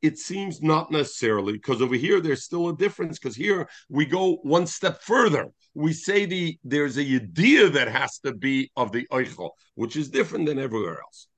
[0.00, 4.36] it seems not necessarily because over here there's still a difference because here we go
[4.42, 9.06] one step further we say the there's a idea that has to be of the
[9.12, 11.28] oichel, which is different than everywhere else.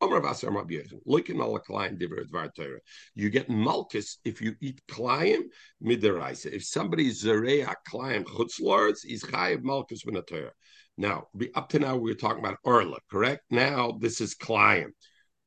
[3.15, 5.43] You get malchus if you eat klayim
[5.85, 6.47] midiraisa.
[6.47, 10.51] If somebody is zereya klayim chutzlords, he's chayiv malchus minatayr.
[10.97, 13.43] Now, up to now we are talking about orla, correct?
[13.51, 14.93] Now this is klayim.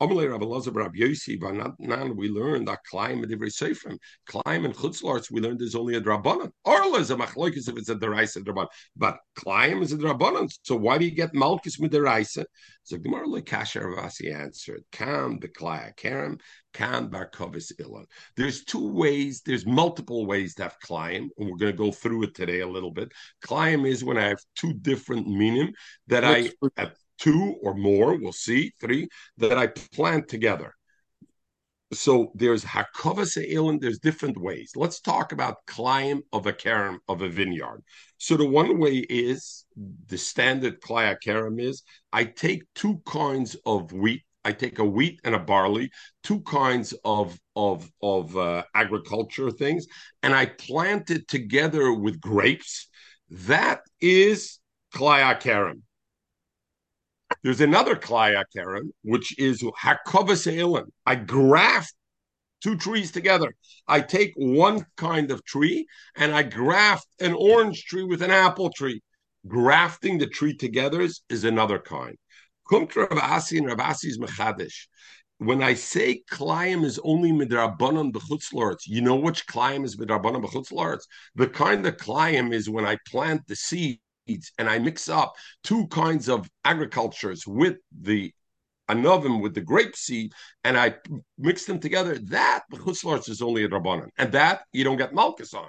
[0.04, 4.66] Amalei Rabbi Lazar Rabbi Yossi, but now we learn that climb and divrei seifrim, climb
[4.66, 6.52] and chutzlars, we learned there's only a drabanan.
[6.66, 10.54] Orla is a machlokes if it's a deraisa drabanan, but climb is a drabanan.
[10.64, 12.46] So why do you get malchus with deraisa?
[12.84, 16.40] So Gemara Lekasher Ravasi answered, Kam the klaya kerem,
[16.74, 18.06] Kam bar kovis ilan.
[18.36, 22.24] There's two ways, there's multiple ways to have climb, and we're going to go through
[22.24, 23.12] it today a little bit.
[23.42, 25.74] Climb is when I have two different meaning
[26.08, 29.08] that I have two or more, we'll see, three,
[29.38, 30.74] that I plant together.
[31.94, 34.72] So there's hakova se'ilin, there's different ways.
[34.76, 37.82] Let's talk about climb of a karam of a vineyard.
[38.18, 39.66] So the one way is
[40.08, 44.24] the standard klaya karam is I take two kinds of wheat.
[44.44, 45.90] I take a wheat and a barley,
[46.24, 49.88] two kinds of of of uh, agriculture things,
[50.24, 52.90] and I plant it together with grapes.
[53.30, 54.60] That is
[54.94, 55.40] klaya.
[57.42, 60.86] There's another klaya karen, which is hakovas.
[61.06, 61.94] I graft
[62.62, 63.54] two trees together.
[63.88, 68.72] I take one kind of tree and I graft an orange tree with an apple
[68.72, 69.02] tree.
[69.48, 72.18] Grafting the tree together is, is another kind.
[72.70, 74.88] Kumtra Ravasi and Ravasi's mechadish.
[75.40, 81.02] When I say klayim is only midrabanan b'chutzlords, you know which klayim is midrabanan b'chutzlords?
[81.36, 84.00] The kind of klayim is when I plant the seed
[84.58, 85.34] and I mix up
[85.64, 88.32] two kinds of agricultures with the
[88.90, 90.34] anovim with the grape seed,
[90.64, 90.96] and I
[91.38, 92.18] mix them together.
[92.18, 95.68] That chutzlars is only a drabanan, and that you don't get malchus on.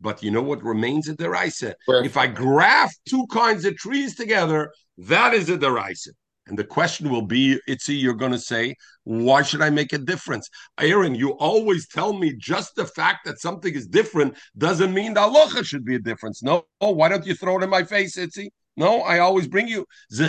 [0.00, 1.74] But you know what remains a deraisa?
[2.04, 6.08] If I graft two kinds of trees together, that is a deraisa.
[6.48, 9.98] And the question will be, Itzi, you're going to say, why should I make a
[9.98, 10.48] difference?
[10.80, 15.20] Aaron, you always tell me just the fact that something is different doesn't mean the
[15.20, 16.42] halacha should be a difference.
[16.42, 18.48] No, oh, why don't you throw it in my face, Itzi?
[18.76, 19.84] No, I always bring you.
[20.10, 20.22] So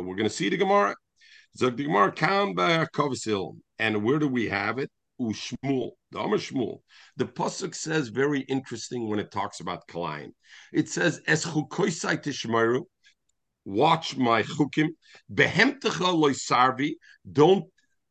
[0.00, 0.94] we're going to see the Gemara.
[1.54, 2.54] So the Gemara can
[3.78, 4.90] And where do we have it?
[5.20, 6.80] Ushmul, the Amr Shmuel.
[7.16, 10.30] The pasuk says very interesting when it talks about Kalayim.
[10.72, 12.84] It says, "Es chukoisai tishmaru."
[13.68, 14.88] Watch my chukim.
[15.32, 16.94] Behemtecha loisarvi,
[17.30, 17.66] don't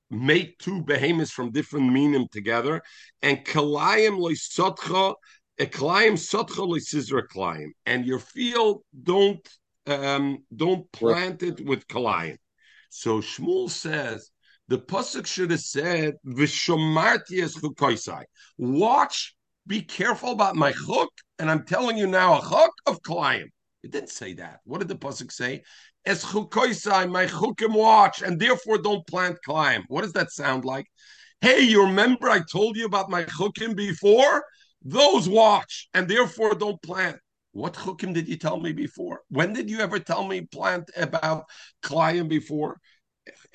[0.10, 2.82] make two behemoths from different minim together.
[3.22, 5.16] And kalayim loisotcha,
[5.60, 7.70] kalayim sotcha loisizra kalayim.
[7.86, 9.46] And your field, don't
[9.88, 12.38] um, don't plant it with kalayim.
[12.90, 14.30] So Shmuel says,
[14.68, 18.24] the pasuk should have said, "Vishomarti es chukoisai."
[18.58, 23.48] Watch, be careful about my chuk, and I'm telling you now a chuk of kalayim.
[23.84, 24.60] It didn't say that.
[24.66, 25.64] What did the pasuk say?
[26.06, 29.84] Es chukoisai, my chukim watch, and therefore don't plant climb.
[29.88, 30.86] What does that sound like?
[31.42, 34.44] Hey, you remember I told you about my chukim before?
[34.82, 37.18] Those watch, and therefore don't plant.
[37.52, 39.22] What chukim did you tell me before?
[39.30, 41.46] When did you ever tell me plant about
[41.82, 42.80] climb before?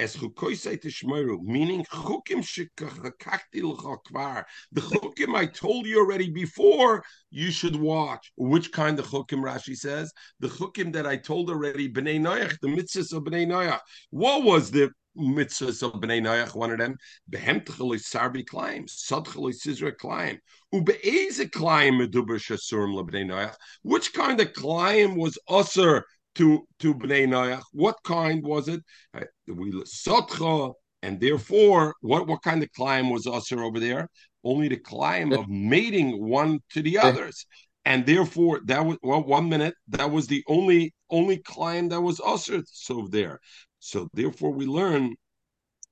[0.02, 4.44] As chukoisei tishmeru, meaning chukim shekakakti l'chakvar.
[4.72, 8.32] The chukim I told you already before, you should watch.
[8.36, 10.12] Which kind of chukim Rashi says?
[10.40, 13.80] The chukim that I told already, bnei noach, the mitzvahs of bnei noach.
[14.10, 16.54] What was the mitzvahs of bnei noach?
[16.54, 16.96] One of them,
[17.30, 20.38] behem sarbi climb, sadchali sizra climb,
[20.74, 23.54] ubeeze climb meduber shasurim lebnei noach.
[23.82, 26.04] Which kind of climb was usher?
[26.36, 27.62] To to Bnei Noach.
[27.72, 28.82] What kind was it?
[29.14, 34.08] Uh, we Sotcha, and therefore, what what kind of climb was usher over there?
[34.44, 37.46] Only the climb of mating one to the others,
[37.84, 42.20] and therefore that was well one minute that was the only only climb that was
[42.24, 43.38] usher so there.
[43.78, 45.14] So therefore, we learn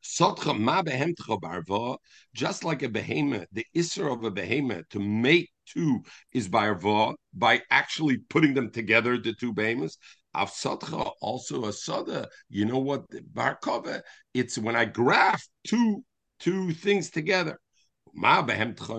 [0.02, 0.46] just
[2.64, 7.60] like a behemoth, the isser of a behemoth to mate two is by arva, by
[7.70, 9.98] actually putting them together, the two behemoths.
[10.34, 12.28] Avsadcha, also a sada.
[12.48, 13.08] You know what?
[13.34, 14.02] Barkova,
[14.34, 16.04] it's when I graph two
[16.38, 17.58] two things together.
[18.14, 18.44] Ma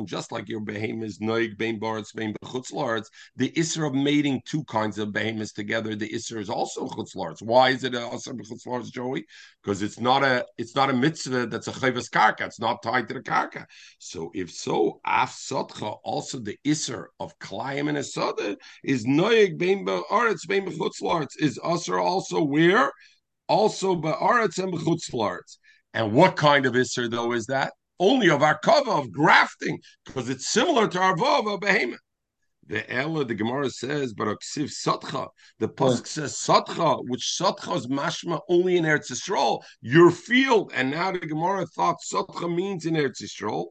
[0.05, 4.97] just like your behemoths, noig bein bards bein bechutzlards, the isser of mating two kinds
[4.97, 7.41] of behemoths together, the isser is also chutzlards.
[7.41, 9.25] Why is it a isser bechutzlards, Joey?
[9.61, 12.41] Because it's not a it's not a mitzvah that's a chayvas karka.
[12.41, 13.65] It's not tied to the karka.
[13.99, 19.85] So if so, af sotcha, also the isser of klayim and asada is noig bein
[19.85, 22.91] ba'aretz bein bechutzlards is usher also where
[23.47, 25.57] also ba'aretz and bechutzlards.
[25.93, 27.73] And what kind of isser though is that?
[28.01, 31.99] Only of our cover of grafting, because it's similar to our vav of behemoth.
[32.67, 35.27] The Ella, the Gemara says, but Aksiv Satcha,
[35.59, 40.71] the Pasuk says Satcha, which Satcha is mashma only in Eretz Yisrael, your field.
[40.73, 43.65] And now the Gemara thought Satcha means in Eretz Yisrael.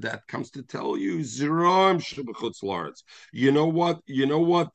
[0.00, 4.00] That comes to tell you, Ziram Shabachutz You know what?
[4.06, 4.70] You know what?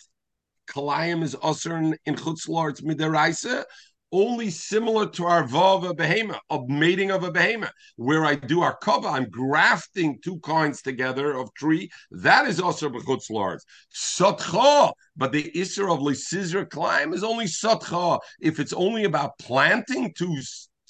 [0.69, 3.65] Kalayim is usher in, Chutz Lards Midaraisa
[4.13, 8.35] only similar to our vav of a behema, of mating of a behema, where I
[8.35, 11.89] do our cover, I'm grafting two kinds together of tree.
[12.11, 13.65] That is also bechutz lards.
[13.93, 18.19] Satcha, but the isser of lisizra climb is only satcha.
[18.39, 20.37] If it's only about planting two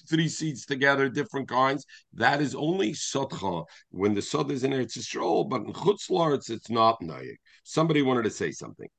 [0.10, 1.86] three seeds together, different kinds.
[2.14, 6.70] That is only sotcha when the sod is in Eretz Yisrael, but in chutzlarts it's
[6.70, 7.38] not nayik.
[7.64, 8.90] Somebody wanted to say something.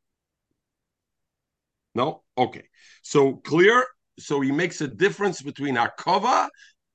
[1.94, 2.64] No, okay.
[3.02, 3.84] So clear
[4.18, 6.48] so he makes a difference between Akova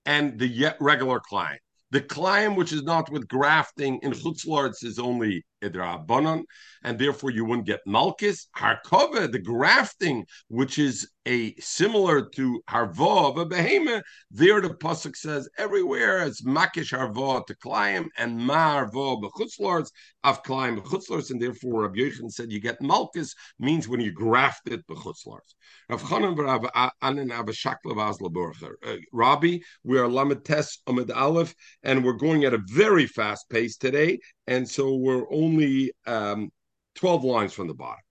[0.05, 1.61] and the regular client.
[1.91, 7.67] The client, which is not with grafting in chutzlards, is only and therefore you wouldn't
[7.67, 8.47] get malchus.
[8.57, 14.03] Harkova, the grafting, which is a similar to harva of a behemoth.
[14.31, 19.91] There, the pasuk says everywhere it's makish harva to climb and ma harva bechutzlars
[20.23, 24.67] of climb bechutzlars, and therefore Rabbi Yechon said you get malchus means when you graft
[24.69, 25.53] it bechutzlars.
[25.89, 26.69] Rav Chanan
[27.01, 33.05] Anan uh, Rabbi, we are lamed tes amid aleph, and we're going at a very
[33.05, 36.51] fast pace today, and so we're only um,
[36.95, 38.03] twelve lines from the bottom.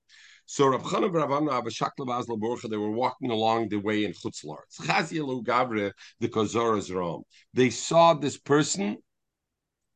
[0.47, 4.81] So Rav Chanan Ravana Avashakla Borcha, they were walking along the way in Chutzlarts.
[4.81, 7.23] Chazielu Gavre, the Kozoras Rom.
[7.53, 8.97] They saw this person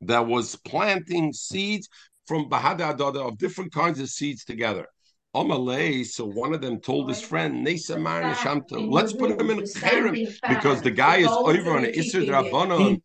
[0.03, 1.89] that was planting seeds
[2.27, 4.87] from Bahada Adada of different kinds of seeds together.
[5.35, 7.97] Amalei, so one of them told his friend, Nesa
[8.91, 13.01] let's put him in a cherem because the guy is over on Isser Rabbanon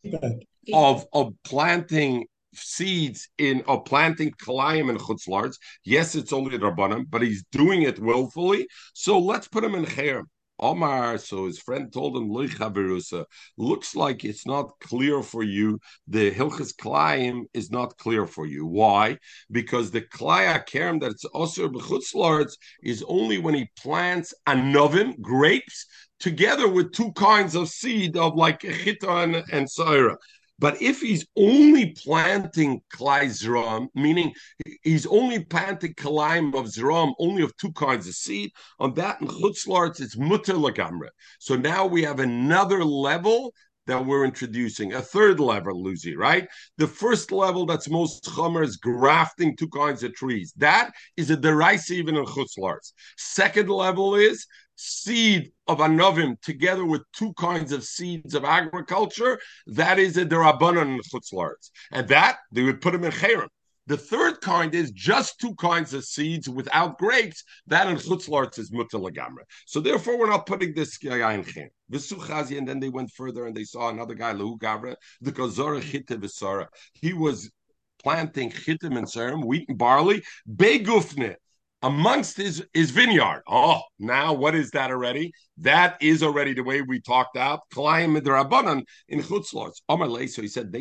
[0.73, 2.25] of, of planting
[2.57, 5.57] seeds in or planting kalayim and chutzlards.
[5.83, 8.67] Yes, it's only rabbanim, but he's doing it willfully.
[8.93, 10.25] So let's put him in cherem.
[10.59, 15.79] Omar, so his friend told him, looks like it's not clear for you.
[16.07, 18.65] The Hilchas Klayim is not clear for you.
[18.65, 19.17] Why?
[19.51, 25.85] Because the Klaya Kerem that it's also b'chutzlards is only when he plants anovim, grapes,
[26.19, 30.15] together with two kinds of seed of like chita and, and saira.
[30.59, 34.33] But if he's only planting klai zram, meaning
[34.81, 39.27] he's only planting kalaim of zram, only of two kinds of seed, on that in
[39.27, 41.09] chutzlarts it's mutter lagamra.
[41.39, 43.53] So now we have another level
[43.87, 46.47] that we're introducing, a third level, Lucy, right?
[46.77, 50.53] The first level that's most chomer is grafting two kinds of trees.
[50.57, 52.93] That is a deraisa even in chutzlarts.
[53.17, 54.45] Second level is
[54.77, 60.99] seed of anovim together with two kinds of seeds of agriculture, that is a derabanan
[61.11, 61.71] chutzlarts.
[61.91, 63.47] And that, they would put them in cherem.
[63.87, 67.43] The third kind is just two kinds of seeds without grapes.
[67.67, 69.43] That in chutzlarts is mutalagamra.
[69.65, 71.69] So therefore, we're not putting this guy in cherem.
[71.91, 76.17] Visuchazi, and then they went further and they saw another guy, Lehu the Gazora Chita
[76.17, 76.67] Visara.
[76.93, 77.49] He was
[78.03, 81.35] planting chitim and serum, wheat and barley, begufne,
[81.81, 83.41] amongst his, his vineyard.
[83.47, 85.31] Oh, now what is that already?
[85.57, 87.61] That is already the way we talked out.
[87.73, 89.81] Kalayim midrabanan in chutzlars.
[89.89, 90.73] Omar so he said,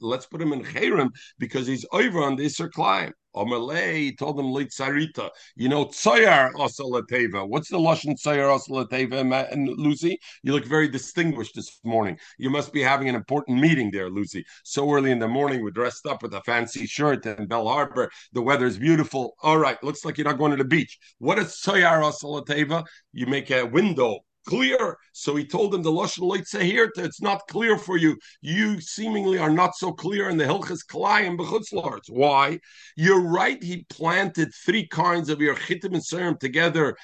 [0.00, 3.12] Let's put him in Cherem because he's over on this or Kalayim.
[3.36, 5.30] Omerle told him Sarita.
[5.54, 7.46] You know, Tsoyar Osalateva.
[7.46, 9.52] What's the Lashon Tsoyar Osalateva?
[9.52, 12.18] And Lucy, you look very distinguished this morning.
[12.38, 14.44] You must be having an important meeting there, Lucy.
[14.64, 18.10] So early in the morning, we're dressed up with a fancy shirt in Belle Harbor.
[18.32, 19.34] The weather's beautiful.
[19.42, 20.98] All right, looks like you're not going to the beach.
[21.18, 22.84] What is Tsoyar Osalateva?
[23.12, 24.96] You make a window clear.
[25.12, 28.16] So he told him the Lashon Leitzahirta, it's not clear for you.
[28.40, 32.08] You seemingly are not so clear in the Hilchas Kalayim Bechutzlars.
[32.08, 32.60] Why?
[32.96, 36.96] You're right, he planted three kinds of your Chitim and Serum together.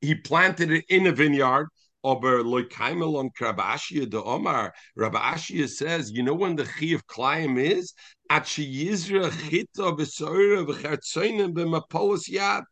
[0.00, 1.68] He planted it in a vineyard.
[2.06, 4.74] Aber loikaimel on Rabashia de Omar.
[4.98, 7.94] Rabashia says, you know when the chi of Klayim is?
[8.28, 12.64] At yizra chita v'soira v'chertzoinim b'mapolis yad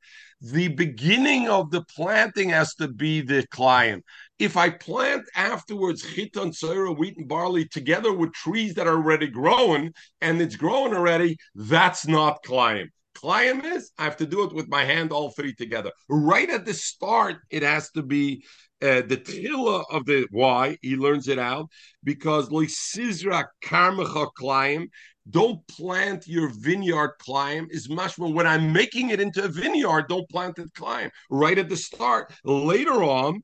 [0.42, 4.04] the beginning of the planting has to be the client.
[4.40, 9.28] If I plant afterwards chiton, soira, wheat, and barley together with trees that are already
[9.28, 12.90] growing and it's growing already, that's not client.
[13.14, 15.92] Client is I have to do it with my hand, all three together.
[16.08, 18.44] Right at the start, it has to be
[18.82, 21.68] uh, the tilla of the why he learns it out
[22.02, 24.88] because like sizra karmacha climb
[25.30, 30.06] don't plant your vineyard climb is much more when I'm making it into a vineyard,
[30.08, 32.32] don't plant it climb right at the start.
[32.44, 33.42] Later on,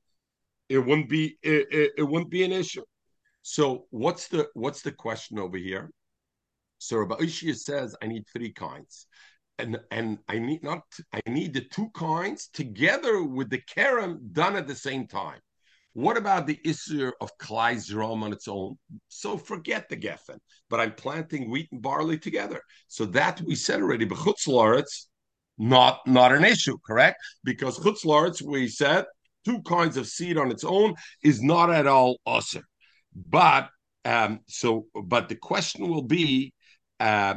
[0.68, 2.82] it wouldn't be it, it, it wouldn't be an issue.
[3.42, 5.90] So what's the what's the question over here?
[6.78, 9.06] So Rabbi Ishia says I need three kinds.
[9.60, 14.56] And and I need not I need the two kinds together with the kerem done
[14.56, 15.40] at the same time.
[15.95, 18.78] What about the issue of Kleizrom on its own?
[19.09, 22.61] So forget the Geffen, but I'm planting wheat and barley together.
[22.86, 25.07] So that we said already, but Chutzlaritz,
[25.59, 27.18] not not an issue, correct?
[27.43, 29.07] Because Chutzlaritz, we said
[29.45, 32.62] two kinds of seed on its own is not at all usher.
[33.14, 33.70] But
[34.05, 36.55] um, so, but the question will be,
[37.01, 37.36] uh,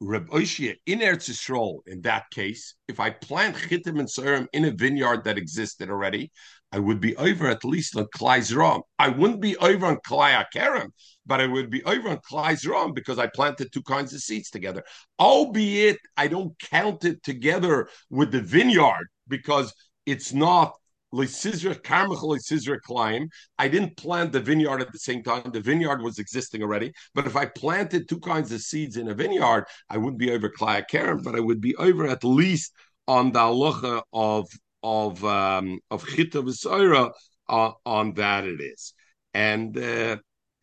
[0.00, 4.64] Reb Oishia in Eretz Yisrael, in that case, if I plant chitim and serum in
[4.64, 6.32] a vineyard that existed already,
[6.72, 8.80] I would be over at least on Klai's Ram.
[8.98, 10.88] I wouldn't be over on Klai Akerem,
[11.26, 14.48] but I would be over on Klai's Ram because I planted two kinds of seeds
[14.48, 14.82] together.
[15.20, 19.72] Albeit I don't count it together with the vineyard because
[20.06, 20.72] it's not
[21.14, 23.28] Lisizra Karmach Lisizra Klein.
[23.58, 25.50] I didn't plant the vineyard at the same time.
[25.52, 26.92] The vineyard was existing already.
[27.14, 30.48] But if I planted two kinds of seeds in a vineyard, I wouldn't be over
[30.48, 32.72] Klai Akerem, but I would be over at least
[33.06, 34.48] on the halacha of
[34.82, 37.12] of um, of Chita V'Soira,
[37.48, 38.94] uh, on that it is.
[39.34, 40.16] And uh,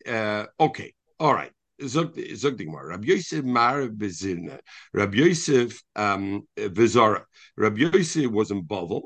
[0.06, 1.52] uh, okay, all right.
[1.86, 2.88] Zog Digmar.
[2.88, 4.58] Rabbi Yosef Mar Bezirna.
[4.92, 7.24] Rabbi Yosef um, Vizara.
[7.56, 9.02] Rabbi Yosef was in Bavel,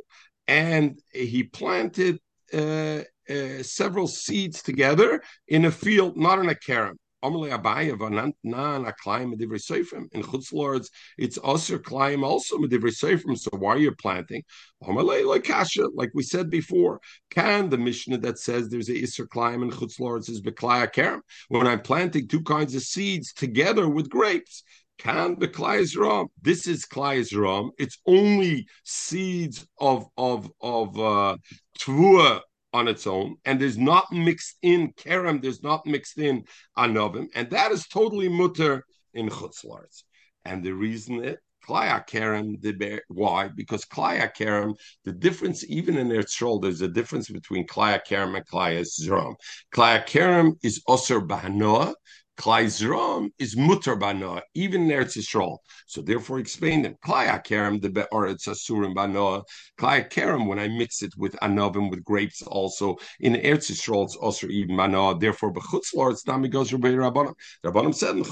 [0.48, 2.18] and he planted
[2.52, 6.98] uh, uh, several seeds together in a field, not in a carom.
[7.24, 10.12] Amalei Abaya vanant nan a climb medivrei seifrim.
[10.12, 13.38] In Chutzlords, it's also climb also medivrei seifrim.
[13.38, 14.42] So why are you planting?
[14.82, 17.00] Amalei like kasha, like we said before.
[17.30, 21.20] Can the Mishnah that says there's a iser climb in Chutzlords is beklaya kerem?
[21.48, 24.62] When I'm planting two kinds of seeds together with grapes,
[24.98, 26.28] can klais ram?
[26.40, 27.70] This is klais ram.
[27.78, 31.36] It's only seeds of of of uh,
[31.80, 32.40] tvua
[32.74, 36.44] on its own, and there's not mixed in kerem, there's not mixed in
[36.76, 40.02] anovim, and that is totally mutter in chutzlars.
[40.44, 43.48] And the reason it Klaya Kerem, the why?
[43.48, 48.36] Because Klaya Kerem, the difference even in their troll, there's a difference between Klaya Kerem
[48.36, 49.34] and Klaya Zrom.
[49.74, 51.94] Klaya Kerem is Osir Bahanoah,
[52.36, 55.58] Klai Zram is mutar banoah, even in Eretz Yisrael.
[55.86, 56.96] So therefore, explain them.
[57.04, 59.44] Klai Akerem, the Be'aretz Asurim banoah.
[59.78, 64.16] Klai Akerem, when I mix it with anovim, with grapes also, in Eretz Yisrael, it's
[64.16, 65.20] also even banoah.
[65.20, 67.34] Therefore, Bechutz it's Nami goes Rabbanim.
[67.64, 68.24] Rabbanim said, in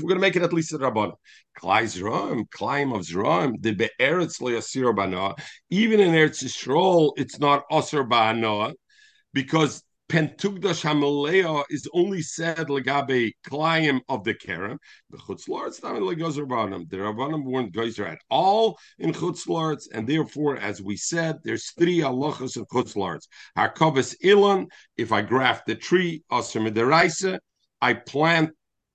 [0.00, 1.14] we're going to make it at least a Rabbanim.
[1.56, 5.38] Klai Zram, Klaim of Zram, the Be'aretz Le'asir banoah.
[5.70, 8.74] Even in Eretz Yisrael, it's not Asur banoah
[9.32, 9.82] because
[10.12, 14.76] Pentugdash Hamaleo is only said legabe klayim of the kerem.
[15.08, 16.46] The chutzlarts not legozer
[16.90, 22.00] The rabbanim weren't geyser at all in chutzlarts, and therefore, as we said, there's three
[22.00, 23.26] halachas in chutzlarts.
[23.56, 24.66] Harkovas ilan.
[24.98, 27.40] If I graft the tree, aser
[27.80, 28.50] I plant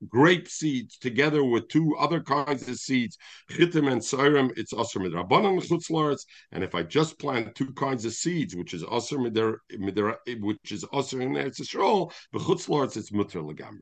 [0.07, 3.17] grape seeds together with two other kinds of seeds,
[3.51, 6.25] chitim and sirim, it's aser midrabanan chutzlaretz.
[6.51, 9.57] And if I just plant two kinds of seeds, which is aser midar,
[10.39, 13.79] which is aser in Eretz the chutzlaretz it's mutter legamra.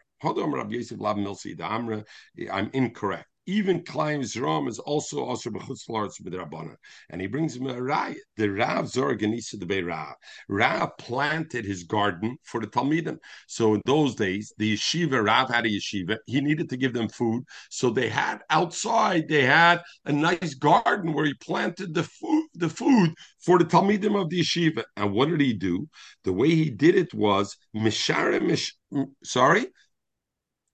[2.52, 3.28] I'm incorrect.
[3.46, 6.76] Even Klein Zram is also also b'chutzlarts b'drabana.
[7.10, 8.16] And he brings him a raya.
[8.38, 10.16] The Rav Zorganisa the Rav.
[10.50, 13.18] Rav planted his garden for the Talmidim.
[13.48, 16.18] So in those days, the yeshiva, Rav had a yeshiva.
[16.26, 17.44] He needed to give them food.
[17.70, 22.70] So they had outside, they had a nice garden where he planted the food, the
[22.70, 24.84] food for the Talmidim of the yeshiva.
[24.98, 25.88] And what did he do?
[26.24, 28.76] The way he did it was Mishara Mish,
[29.24, 29.68] sorry,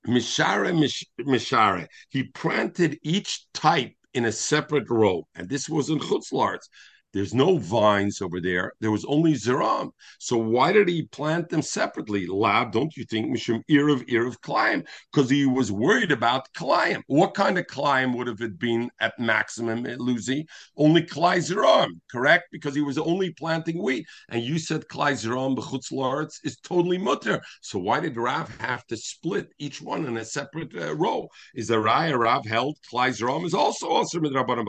[0.08, 0.74] Mishare
[1.20, 1.88] Mishare.
[2.10, 6.68] He planted each type in a separate row, and this was in Chutzlarts.
[7.14, 8.72] There's no vines over there.
[8.80, 9.92] There was only Zeram.
[10.20, 12.26] So why did he plant them separately?
[12.26, 13.28] Lab, don't you think?
[13.28, 17.04] Mishum ear of ear of climb, because he was worried about climb.
[17.08, 20.46] What kind of climb would have it been at maximum at Lucy?
[20.78, 22.46] Only Klai Zeram, correct?
[22.52, 24.06] Because he was only planting wheat.
[24.30, 27.42] And you said Klai Zeram b'chutzlaretz is totally mutter.
[27.62, 31.28] So why did Rav have to split each one in a separate uh, row?
[31.56, 34.66] Is the Raya Rav held Klai Zeram is also also midrabanan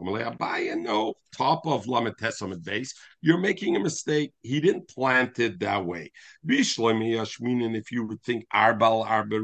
[0.00, 2.14] No, top of Lamed
[2.64, 2.94] base.
[3.20, 4.32] You're making a mistake.
[4.42, 6.10] He didn't plant it that way.
[6.46, 9.36] If you would think Arbal Arba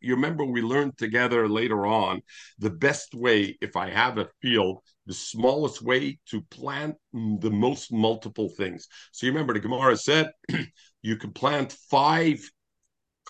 [0.00, 2.22] You remember we learned together later on
[2.58, 7.92] the best way if I have a field, the smallest way to plant the most
[7.92, 8.88] multiple things.
[9.12, 10.30] So you remember the Gemara said
[11.02, 12.40] you can plant five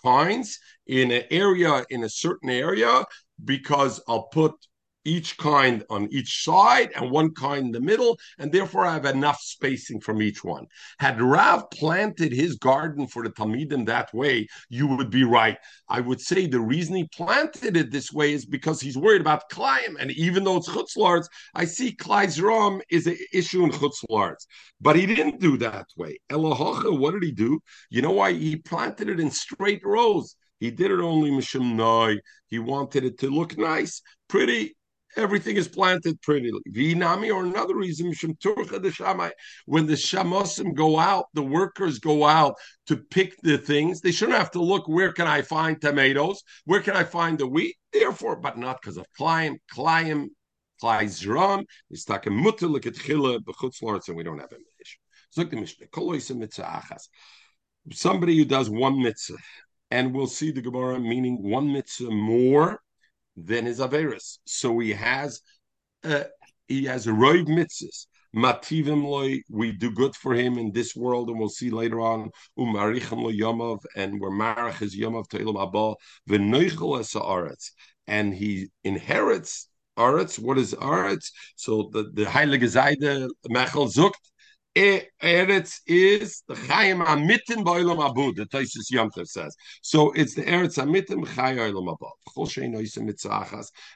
[0.03, 3.03] kinds in an area in a certain area
[3.43, 4.53] because I'll put
[5.05, 9.05] each kind on each side and one kind in the middle, and therefore I have
[9.05, 10.65] enough spacing from each one.
[10.99, 15.57] Had Rav planted his garden for the Talmidim that way, you would be right.
[15.87, 19.49] I would say the reason he planted it this way is because he's worried about
[19.49, 24.45] Klaim, and even though it's Chutzlards, I see Klai's Rom is an issue in Chutzlards.
[24.81, 26.19] But he didn't do that way.
[26.29, 27.59] Elohocha, what did he do?
[27.89, 28.33] You know why?
[28.33, 30.35] He planted it in straight rows.
[30.59, 32.17] He did it only mishum noi.
[32.47, 34.75] He wanted it to look nice, pretty.
[35.15, 36.61] Everything is planted prettily.
[36.69, 39.31] Vinami, or another reason, mishum turcha the shamai.
[39.65, 42.55] When the shamosim go out, the workers go out
[42.87, 44.01] to pick the things.
[44.01, 44.87] They shouldn't have to look.
[44.87, 46.43] Where can I find tomatoes?
[46.65, 47.77] Where can I find the wheat?
[47.91, 49.59] Therefore, but not because of Klein,
[50.81, 51.65] Kleizram.
[51.89, 54.99] It's talking mutter look at chile bechutzlorts, and we don't have an issue.
[55.35, 56.97] Zok the Mishnah.
[57.91, 59.37] Somebody who does one mitzvah
[59.91, 62.81] and we'll see the Gemara meaning one mitzvah more
[63.35, 64.39] than his Averis.
[64.45, 65.41] So he has
[66.03, 66.25] uh,
[66.67, 68.07] he has a roiv mitzvahs.
[68.35, 72.29] Mativim loy, we do good for him in this world, and we'll see later on.
[72.59, 75.95] Umarichem lo and we're marach his yomov to ilam abba
[76.29, 77.71] v'noichel es
[78.05, 79.65] and he inherits
[79.97, 80.37] aretz.
[80.37, 81.31] What is aretz?
[81.55, 84.13] So the the heilige Zayde Mechel zukt
[84.79, 88.33] Eretz is the Chayim Amitim Ba'olam Abu.
[88.33, 89.55] The Taisus Yomtev says.
[89.81, 92.07] So it's the Eretz Amitim Chayim Olam Abu.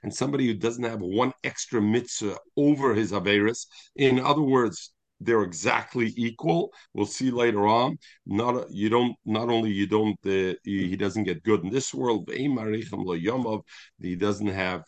[0.04, 3.66] And somebody who doesn't have one extra mitzvah over his Averis.
[3.96, 6.74] In other words, they're exactly equal.
[6.94, 7.98] We'll see later on.
[8.26, 9.16] Not you don't.
[9.26, 10.18] Not only you don't.
[10.26, 12.30] Uh, he, doesn't get good in this world.
[12.30, 14.84] He doesn't have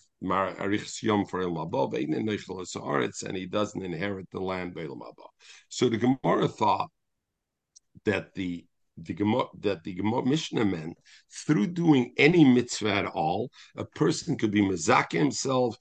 [1.04, 1.42] Yom for
[3.24, 4.74] and he doesn't inherit the land
[5.70, 6.90] So the Gemara thought
[8.06, 8.66] that the
[8.98, 10.98] the Gemara, that the Gemara Mishnah meant
[11.46, 15.76] through doing any mitzvah at all, a person could be mezaka himself,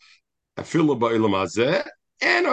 [0.56, 0.64] a
[0.96, 1.86] ba'ilama
[2.20, 2.46] and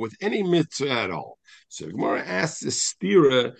[0.00, 1.38] with any mitzvah at all.
[1.68, 3.54] So Gemara asks the stira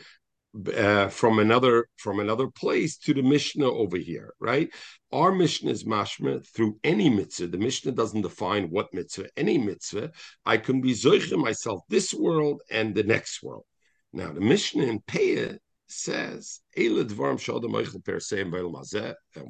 [0.76, 4.68] uh, from another from another place to the Mishnah over here, right?
[5.12, 7.48] Our Mishnah is mashma through any mitzvah.
[7.48, 10.11] The Mishnah doesn't define what mitzvah, any mitzvah.
[10.44, 13.64] I can be zoiche myself this world and the next world.
[14.12, 15.59] Now the Mishnah in Peah
[15.91, 16.97] says, and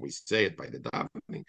[0.01, 1.45] we say it by the davening.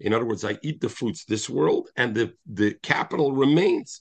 [0.00, 4.00] In other words, I eat the fruits this world, and the, the capital remains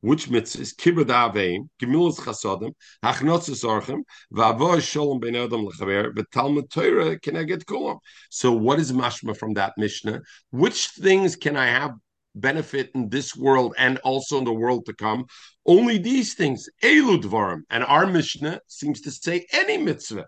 [0.00, 2.72] which mitzvahs kibbud aveim, gemilas chasadim,
[3.04, 4.00] hachnotzes orchem,
[4.32, 7.98] v'avoy shalom ben adam lechaver, v'talmud Torah can I get kulam.
[8.30, 10.22] So what is mashma from that mishnah?
[10.50, 11.92] Which things can I have
[12.34, 15.26] benefit in this world and also in the world to come?
[15.66, 17.62] Only these things, elu dvarim.
[17.70, 20.26] And our mishnah seems to say any mitzvah.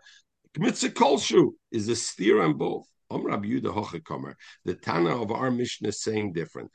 [0.58, 2.86] Mitzvah kolshu is a steer on both.
[3.10, 6.70] The Tana of our Mishnah is saying different.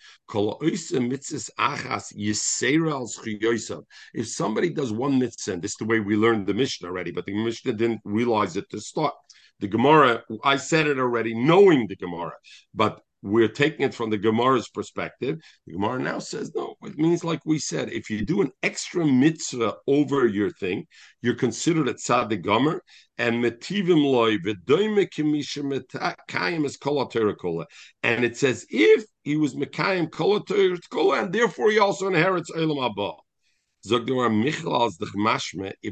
[4.14, 7.26] If somebody does one mitzvah, this is the way we learned the Mishnah already, but
[7.26, 9.16] the Mishnah didn't realize it to start.
[9.62, 12.34] The Gemara, I said it already, knowing the Gemara,
[12.76, 15.40] but we're taking it from the Gemara's perspective.
[15.66, 19.06] The Gemara now says, no, it means like we said, if you do an extra
[19.06, 20.88] mitzvah over your thing,
[21.22, 22.82] you're considered a tzaddik gomer,
[23.18, 24.98] and metivim loy mekayim
[26.66, 27.66] is kol
[28.04, 30.44] and it says if he was mekayim kol
[31.14, 33.16] and therefore he also inherits elam haba.
[33.90, 34.64] If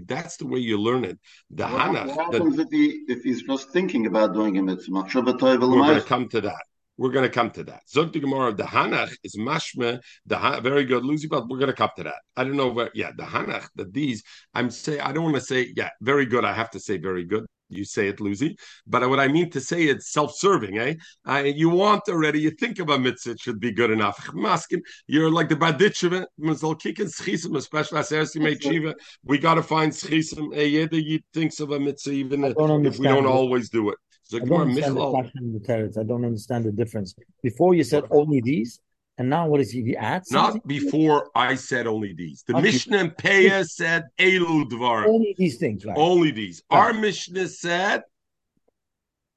[0.07, 1.17] that's the way you learn it,
[1.49, 2.07] the what, Hanach.
[2.07, 5.07] What happens the, if, he, if he's just thinking about doing a mitzvah?
[5.13, 6.63] We're going to come to that.
[6.97, 7.81] We're going to come to that.
[7.89, 11.73] Zog the Gemara, the Hanach is mashme, the very good, Lucy, but we're going to
[11.73, 12.21] come to that.
[12.37, 14.23] I don't know where, yeah, the Hanach, that these,
[14.53, 16.45] I'm say, I don't want to say, yeah, very good.
[16.45, 17.45] I have to say very good.
[17.67, 20.93] You say it, Lucy, but what I mean to say it's self-serving, eh?
[21.25, 24.17] I, you want already, you think of a mitzvah, it should be good enough.
[24.27, 28.93] Maskim, you're like the Baditcheva, Mazalkikin Schisim, especially as Ersi Chiva.
[29.23, 30.55] We got to find Schisim.
[30.55, 33.97] Eh, Yeda thinks of a mitzvah, even if we don't always do it.
[34.33, 37.15] I don't understand the I don't understand the difference.
[37.43, 38.79] Before you said only these,
[39.17, 39.83] and now what is he?
[39.83, 42.43] He adds not before I said only these.
[42.47, 42.63] The okay.
[42.63, 45.07] Mishnah and Peah said Elu Dvar.
[45.07, 45.97] Only these things, right?
[45.97, 46.63] Only these.
[46.71, 46.77] Right.
[46.79, 48.03] Our Mishnah said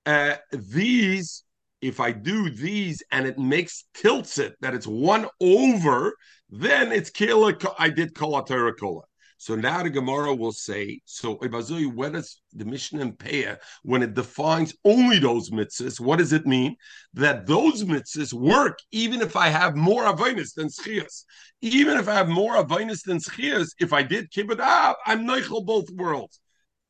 [0.07, 1.45] uh, these.
[1.81, 6.13] If I do these and it makes tilts it that it's one over,
[6.51, 7.55] then it's kila.
[7.79, 9.03] I did kol kola.
[9.41, 14.75] So now the Gemara will say, so Ibazui, does the Mishnah Peah, when it defines
[14.85, 16.75] only those mitzvahs, what does it mean?
[17.15, 21.23] That those mitzvahs work even if I have more avinus than schias.
[21.63, 25.25] Even if I have more avinus than schias, if I did kibbut up, ah, I'm
[25.25, 26.41] neichel both worlds.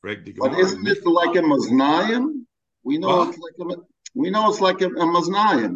[0.01, 2.45] But isn't it like a maznayim?
[2.83, 3.81] We know it's like a
[4.15, 5.75] we know it's like a, a maznayim.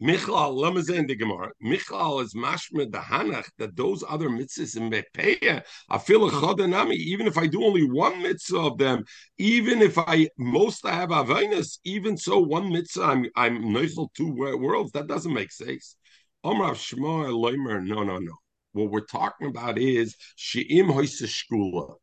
[0.00, 1.50] Me in the Gemara.
[1.60, 6.94] Michal is mashme the Hanach that those other mitzvahs in Bepeya, I feel a chodanami,
[6.94, 9.02] even if I do only one mitzvah of them,
[9.38, 14.32] even if I most I have avinus, even so one mitzvah I'm I'm neichel two
[14.32, 14.92] worlds.
[14.92, 15.96] That doesn't make sense.
[16.44, 18.34] Omrav Shema Eloimer, no, no, no.
[18.72, 21.96] What we're talking about is She'im Shkula.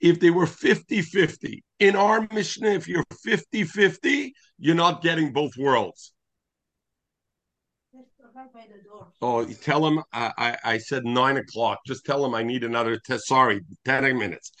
[0.00, 5.34] If they were 50 50, in our Mishnah, if you're 50 50, you're not getting
[5.34, 6.14] both worlds.
[9.20, 11.80] Oh, tell him I, I, I, said nine o'clock.
[11.86, 13.28] Just tell him I need another test.
[13.28, 14.52] Sorry, 10 minutes.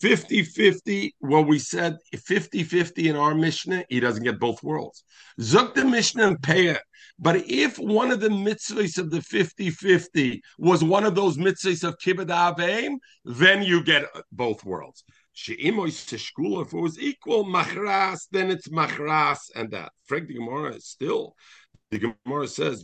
[0.00, 5.04] 50 50, well, we said 50 50 in our Mishnah, he doesn't get both worlds.
[5.40, 6.80] Zuk the Mishnah and pay it.
[7.18, 11.84] But if one of the mitzvahs of the 50 50 was one of those mitzvahs
[11.86, 15.04] of Kibbut Aveim, then you get both worlds.
[15.34, 19.92] She'imois Shkula, if it was equal machras, then it's machras and that.
[20.04, 21.34] Frank the Gemara is still
[21.92, 22.82] the Gemara says,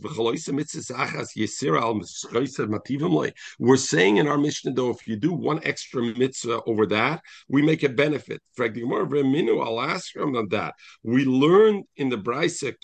[3.59, 7.63] We're saying in our Mishnah, though, if you do one extra mitzvah over that, we
[7.63, 8.39] make a benefit.
[8.59, 10.75] I'll ask him on that.
[11.01, 12.75] We learned in the Braisa,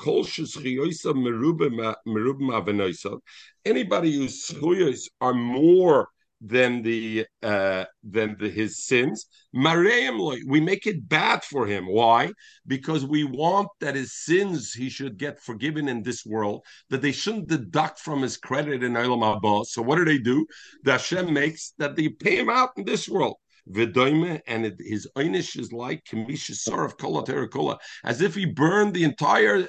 [3.65, 6.09] anybody whose schuyos are more
[6.41, 9.27] than the uh, than the, his sins.
[9.53, 11.88] We make it bad for him.
[11.88, 12.31] Why?
[12.67, 16.65] Because we want that his sins he should get forgiven in this world.
[16.89, 19.65] That they shouldn't deduct from his credit in Olam Haba.
[19.65, 20.45] So what do they do?
[20.83, 23.38] The Hashem makes that they pay him out in this world.
[23.67, 29.03] Vidoime, and his einish is like Kamisha Saraf Kola Kola, as if he burned the
[29.03, 29.67] entire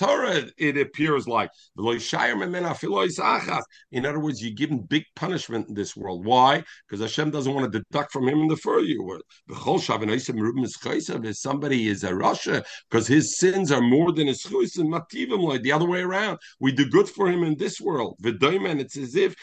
[0.00, 1.50] Torah, it appears like.
[3.92, 6.24] In other words, you give him big punishment in this world.
[6.24, 6.64] Why?
[6.88, 9.22] Because Hashem doesn't want to deduct from him in the further world.
[9.50, 15.72] If somebody is a Russia, because his sins are more than his mativim, like the
[15.72, 16.38] other way around.
[16.60, 18.16] We do good for him in this world.
[18.24, 19.34] And it's as if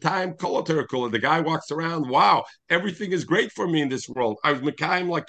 [0.00, 4.38] time the guy walks around, wow, everything is great for me in this world.
[4.42, 5.26] I was Mekayim like.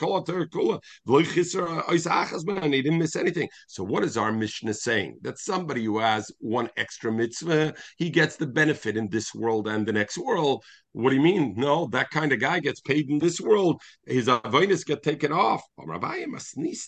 [2.73, 3.49] He didn't miss anything.
[3.67, 4.46] So what is our mission?
[4.47, 9.35] Mishnah saying that somebody who has one extra mitzvah, he gets the benefit in this
[9.35, 10.63] world and the next world.
[10.93, 11.53] What do you mean?
[11.57, 13.81] No, that kind of guy gets paid in this world.
[14.05, 15.63] His avoidance get taken off.
[15.77, 16.87] means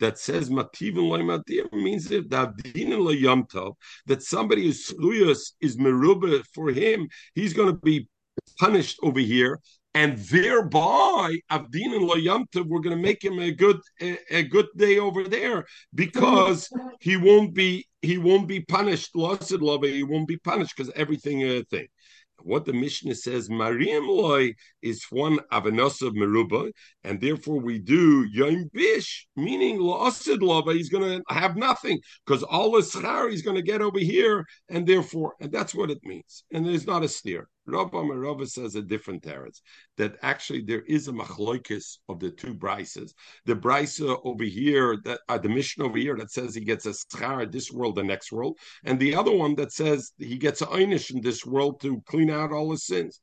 [0.00, 0.50] that says
[1.72, 2.28] means if
[4.06, 4.84] that somebody who's
[5.60, 8.08] is merubah for him, he's going to be
[8.58, 9.60] punished over here
[9.94, 14.66] and thereby Avdin and Layamtiv, we're going to make him a good a, a, good
[14.76, 15.64] day over there
[15.94, 16.68] because
[17.00, 19.16] he won't be he won't be punished.
[19.16, 21.88] Lost love, he won't be punished because everything uh, thing.
[22.42, 26.70] What the Mishnah says, Mariam loy is one avanos of meruba,
[27.04, 30.72] and therefore we do yom bish, meaning losid lava.
[30.72, 34.46] He's going to have nothing because all the schar he's going to get over here,
[34.68, 36.44] and therefore, and that's what it means.
[36.52, 37.48] And there's not a steer.
[37.66, 39.60] Rabba Merava says a different teretz
[39.96, 43.12] that actually there is a machloikis of the two brises.
[43.44, 46.90] The brise over here, that uh, the mission over here that says he gets a
[46.90, 50.66] schar this world, the next world, and the other one that says he gets a
[50.66, 53.20] einish in this world to clean out all his sins.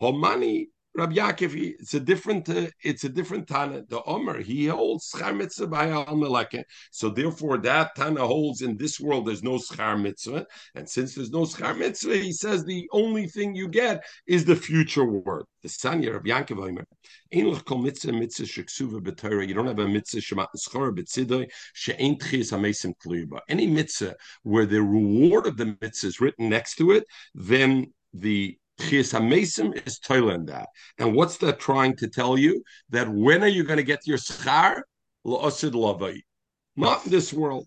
[0.00, 0.68] Homani
[0.98, 3.84] Rabbi Yaakov, it's a different, uh, it's a different Tana.
[3.88, 6.64] The Omer, he holds schar mitzvah by al meleke.
[6.90, 10.44] So therefore, that Tana holds in this world there's no schar mitzvah,
[10.74, 14.56] and since there's no schar mitzvah, he says the only thing you get is the
[14.56, 15.44] future word.
[15.62, 16.84] The Sanya of Yaakov Omer,
[17.32, 19.46] ein kol mitzvah mitzvah sheksuva b'Torah.
[19.46, 23.38] You don't have a mitzvah shemat schar b'tzidoi she'ein tchias hamesim kluba.
[23.48, 28.58] Any mitzvah where the reward of the mitzvah is written next to it, then the
[28.78, 30.68] Chias HaMesim is toiling that.
[30.98, 32.62] And what's that trying to tell you?
[32.90, 34.82] That when are you going to get your schar?
[35.26, 36.20] La'osid lavai.
[36.76, 37.66] Not in this world.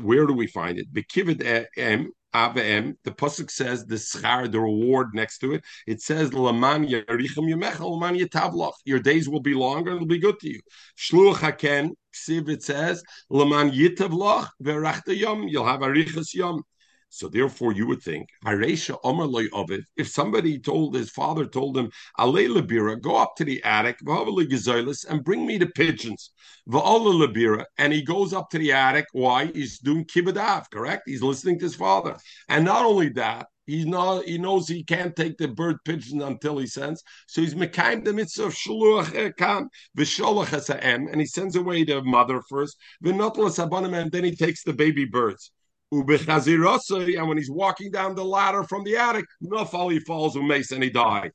[0.00, 0.92] Where do we find it?
[0.92, 5.64] Bekivid em, Avem, the pasuk says the schar, the reward next to it.
[5.86, 8.74] It says laman yarichem yemechel laman yetavloch.
[8.84, 10.60] Your days will be longer; and it'll be good to you.
[10.98, 12.50] Shluach haken ksiv.
[12.50, 15.48] It says laman yitavloch verachta yom.
[15.48, 16.62] You'll have arichas yom.
[17.10, 23.34] So therefore, you would think, if somebody told his father told him, Labira, go up
[23.36, 26.30] to the attic, and bring me the pigeons.
[26.70, 29.06] And he goes up to the attic.
[29.12, 29.46] Why?
[29.46, 31.04] He's doing kibbadav, correct?
[31.06, 32.16] He's listening to his father.
[32.48, 36.56] And not only that, He's not, he knows he can't take the bird pigeon until
[36.56, 37.04] he sends.
[37.26, 42.40] So he's mekayim the mitzvah of shluach kam v'sholach and he sends away the mother
[42.48, 43.58] first, v'notlas
[43.94, 45.52] and then he takes the baby birds.
[45.90, 50.82] And when he's walking down the ladder from the attic, Nafal he falls umes and
[50.82, 51.32] he died.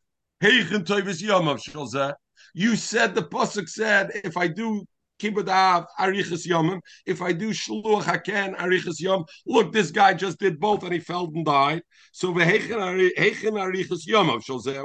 [2.56, 4.86] You said the pasuk said if I do
[5.20, 10.60] kibbutz arichas yomim, if I do shluach haken arichas yom, look, this guy just did
[10.60, 11.82] both and he fell and died.
[12.12, 12.46] So yom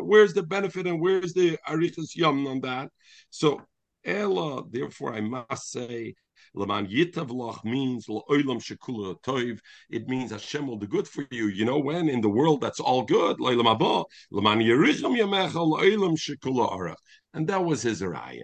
[0.03, 2.89] Where's the benefit and where's the arichas yom on that?
[3.31, 3.61] So
[4.09, 6.15] Therefore, I must say
[6.55, 9.59] Laman Yitavlach means La'olam Shekula Toiv.
[9.91, 11.49] It means Hashem will do good for you.
[11.49, 13.39] You know when in the world that's all good.
[13.41, 13.79] Laman
[14.61, 16.97] Yericham Yamecha La'olam Shekula Arach.
[17.35, 18.43] And that was his raya.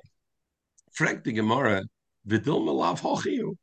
[0.92, 1.82] Frank the Gemara,
[2.28, 3.56] Vidil Malav Hochiu.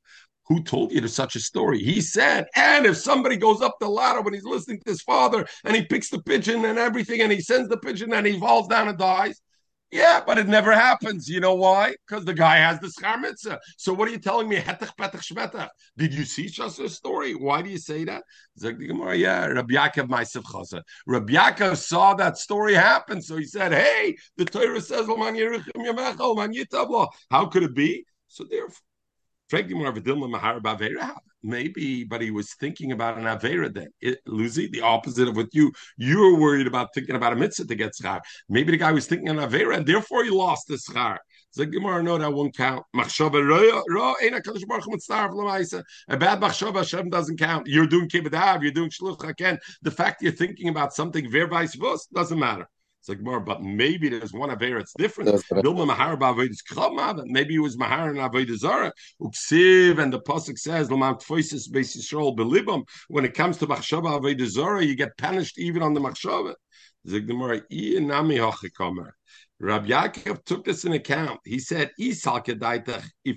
[0.47, 1.79] Who told you such a story?
[1.79, 5.47] He said, and if somebody goes up the ladder when he's listening to his father
[5.63, 8.67] and he picks the pigeon and everything and he sends the pigeon and he falls
[8.67, 9.39] down and dies,
[9.91, 11.27] yeah, but it never happens.
[11.27, 11.95] You know why?
[12.07, 13.59] Because the guy has the schar mitzvah.
[13.77, 14.55] So what are you telling me?
[14.55, 15.69] Hetach petach shmetach.
[15.97, 17.33] Did you see Shas's story?
[17.35, 18.23] Why do you say that?
[18.55, 20.81] Yeah, Rabbi Yaakov Chaza.
[21.05, 25.07] Rabbi Yaakov saw that story happen, so he said, "Hey, the Torah says,
[27.29, 28.77] How could it be?" So therefore,
[31.43, 33.89] maybe, but he was thinking about an Avera then.
[33.99, 37.67] It, Lucy, the opposite of what you you were worried about thinking about a mitzvah
[37.67, 38.21] to get schar.
[38.49, 41.17] Maybe the guy was thinking an Avera and therefore he lost the schar.
[41.53, 42.85] So Gemara, no, that won't count.
[42.93, 43.11] A bad
[46.39, 47.67] machshava Hashem doesn't count.
[47.67, 49.59] You're doing kibbutz, you're doing shluch.
[49.81, 51.77] The fact you're thinking about something ver vice
[52.13, 52.67] doesn't matter.
[53.01, 55.43] It's like more, but maybe there's one aver it's different.
[55.51, 58.93] Maybe it was mahar and avodah zara.
[59.19, 62.87] Uksiv and the pasuk says l'man tfoisis beis yisrael belibam.
[63.07, 66.53] When it comes to machshava avodah zara, you get punished even on the machshava.
[67.09, 69.13] Zig the more nami hachikamer.
[69.61, 71.39] Rabbi Yaakov took this in account.
[71.45, 72.25] He said, if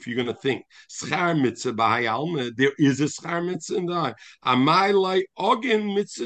[0.07, 4.17] you're going to think, schar mitzvah b'hayalma, there is a schar mitzvah in that.
[4.45, 6.25] Amai like ogin mitzvah.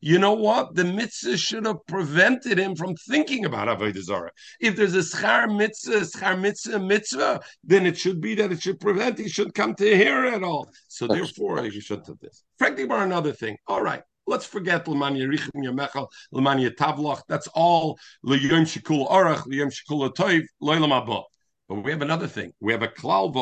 [0.00, 0.74] You know what?
[0.76, 4.30] The mitzvah should have prevented him from thinking about Avodah Zarah.
[4.60, 8.78] If there's a schar mitzvah, schar mitzvah, mitzvah, then it should be that it should
[8.78, 10.70] prevent, he should come to here at all.
[10.86, 12.44] So therefore, he should do this.
[12.58, 13.56] Frankly, about another thing.
[13.66, 14.02] All right.
[14.28, 17.22] Let's forget Lemania Richim Yamechel, Lemania Tavloch.
[17.28, 21.22] That's all Leyom Shikul Orach, Leyom Shikul Toiv, Loilam Abba.
[21.66, 22.52] But we have another thing.
[22.60, 23.32] We have a klal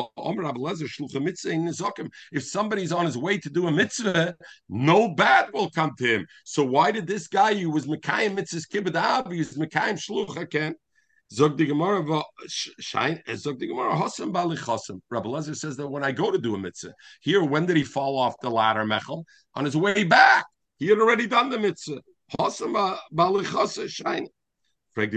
[1.21, 4.35] mitzvah If somebody's on his way to do a mitzvah,
[4.69, 6.27] no bad will come to him.
[6.45, 10.75] So why did this guy who was mekayim mitzvahs kibbutz he was mekayim shluch again?
[11.33, 13.21] Zog the Gemara, shine.
[13.27, 14.57] Eh, Zog the Gemara, Hasam Bali.
[15.09, 17.83] Rabbi Lezer says that when I go to do a mitzvah, here, when did he
[17.83, 19.25] fall off the ladder, Mechel?
[19.53, 20.45] On his way back.
[20.77, 22.01] He had already done the mitzvah.
[22.39, 24.27] Hasam balichasa shine.
[24.95, 25.07] Rabbi.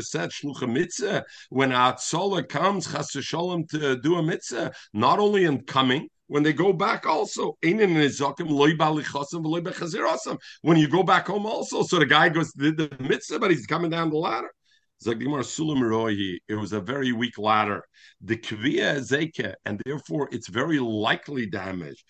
[0.00, 5.62] Said shlucha mitzvah when Atzola comes chas shalom to do a mitzvah, not only in
[5.64, 6.08] coming.
[6.26, 8.08] When they go back, also when you
[10.88, 14.10] go back home, also so the guy goes did the mitzvah, but he's coming down
[14.10, 14.52] the ladder.
[15.02, 17.82] It was a very weak ladder.
[18.20, 22.04] The kvia zeka, and therefore it's very likely damaged.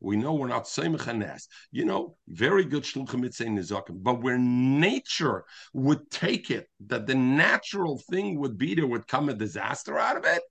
[0.00, 1.42] We know we're not seimchanes.
[1.72, 8.38] You know, very good shluchim but where nature would take it, that the natural thing
[8.38, 10.42] would be there would come a disaster out of it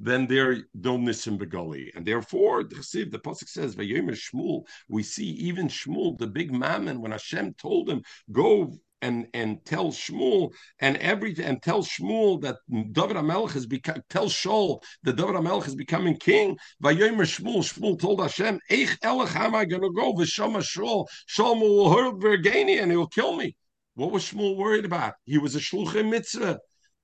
[0.00, 1.90] then they're don't nisim begoli.
[1.94, 7.12] And therefore, the Pasuk says, Vayomer Shmuel, we see even Shmuel, the big mammon, when
[7.12, 13.16] Hashem told him, go and and tell Shmuel and every and tell Shmuel that David
[13.16, 16.56] Amelch has become tell Shaul that David Amelch is becoming king.
[16.82, 20.14] Vayomer Shmuel, Shmuel told Hashem, Eich Elech, how am I going to go?
[20.14, 23.56] V'shama Shaul, Shaul will hurt Vergani and he will kill me.
[23.94, 25.14] What was Shmuel worried about?
[25.24, 26.58] He was a shluchim mitzvah.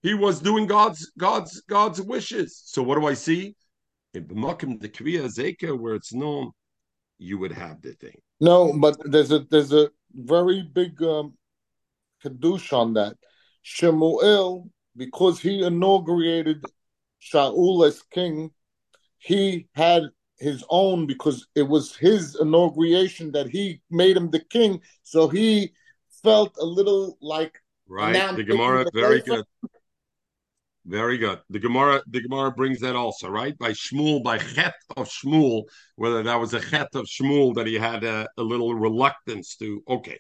[0.05, 2.61] He was doing God's God's God's wishes.
[2.67, 3.57] So what do I see?
[4.13, 6.53] In B'makim the Kriya Zeka, where it's known,
[7.19, 8.19] you would have the thing.
[8.39, 11.33] No, but there's a there's a very big um,
[12.23, 13.17] kadush on that.
[13.63, 16.63] Shemuel, because he inaugurated
[17.23, 18.51] Shaul as king,
[19.17, 20.03] he had
[20.39, 24.83] his own because it was his inauguration that he made him the king.
[25.03, 25.73] So he
[26.23, 28.37] felt a little like right.
[28.37, 29.47] The Gemara, very good.
[30.87, 31.41] Very good.
[31.49, 33.57] The Gemara, the Gemara brings that also, right?
[33.57, 35.63] By Shmuel, by Chet of Shmuel,
[35.97, 39.83] whether that was a Chet of Shmuel that he had a, a little reluctance to.
[39.89, 40.19] Okay,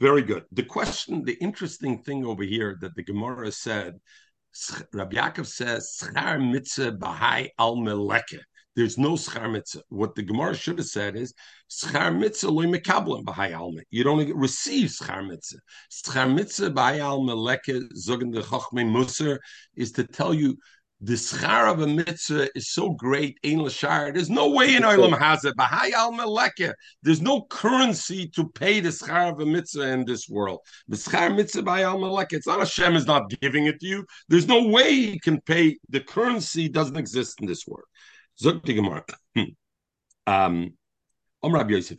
[0.00, 0.44] very good.
[0.52, 3.98] The question, the interesting thing over here that the Gemara said,
[4.94, 8.40] Rabbi Yaakov says, Schar mitzvah bahai al meleke.
[8.78, 9.82] There's no schar mitzvah.
[9.88, 11.34] What the Gemara should have said is
[11.68, 13.80] schar mitzvah loy mekablim b'hai alma.
[13.90, 15.58] You don't receive schar mitzvah.
[15.90, 19.38] Schar mitzvah b'hai alma leke zogen the chochmei musar
[19.74, 20.56] is to tell you
[21.00, 24.12] the schar of a mitzvah is so great, ein l'shar.
[24.14, 25.54] There's no way in Olam Hazeh.
[25.54, 26.72] B'hai alma leke.
[27.02, 30.60] There's no currency to pay the schar of a mitzvah in this world.
[30.86, 32.34] The schar mitzvah b'hai alma leke.
[32.34, 34.06] It's not Hashem is not giving it to you.
[34.28, 35.78] There's no way you can pay.
[35.88, 37.82] The currency doesn't exist in this world.
[38.40, 39.04] Zog die Gemara.
[40.26, 40.76] Um,
[41.40, 41.98] Om Rabbi Yosef,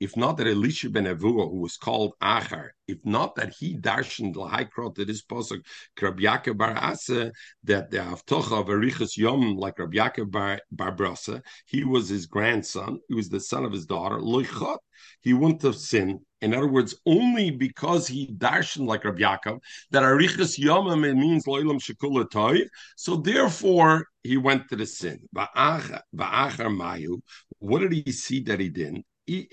[0.00, 4.36] if not that Elisha ben Avua, who was called Achar, if not that he darshened
[4.36, 5.64] lahaykro to this posuk,
[6.00, 7.32] Rabbi Yaakov bar Asa,
[7.64, 12.26] that the Avtocha of Arichas Yom, like Rabbi Yaakov bar, bar Brasa, he was his
[12.26, 14.78] grandson, he was the son of his daughter, Loichot,
[15.20, 16.20] he wouldn't have sinned.
[16.42, 19.58] In other words, only because he darshan like Rabbi Yaakov,
[19.90, 22.66] that Arichas Yomam it means Loilam Shekula Toiv.
[22.96, 25.20] So therefore, he went to the sin.
[25.34, 27.20] Ba'achar Mayu.
[27.58, 29.06] What did he see that he didn't?
[29.26, 29.48] He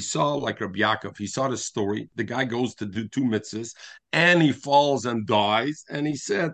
[0.00, 2.08] saw like Rabbi Yaakov, he saw the story.
[2.14, 3.74] The guy goes to do two mitzvahs
[4.12, 5.82] and he falls and dies.
[5.90, 6.52] And he said,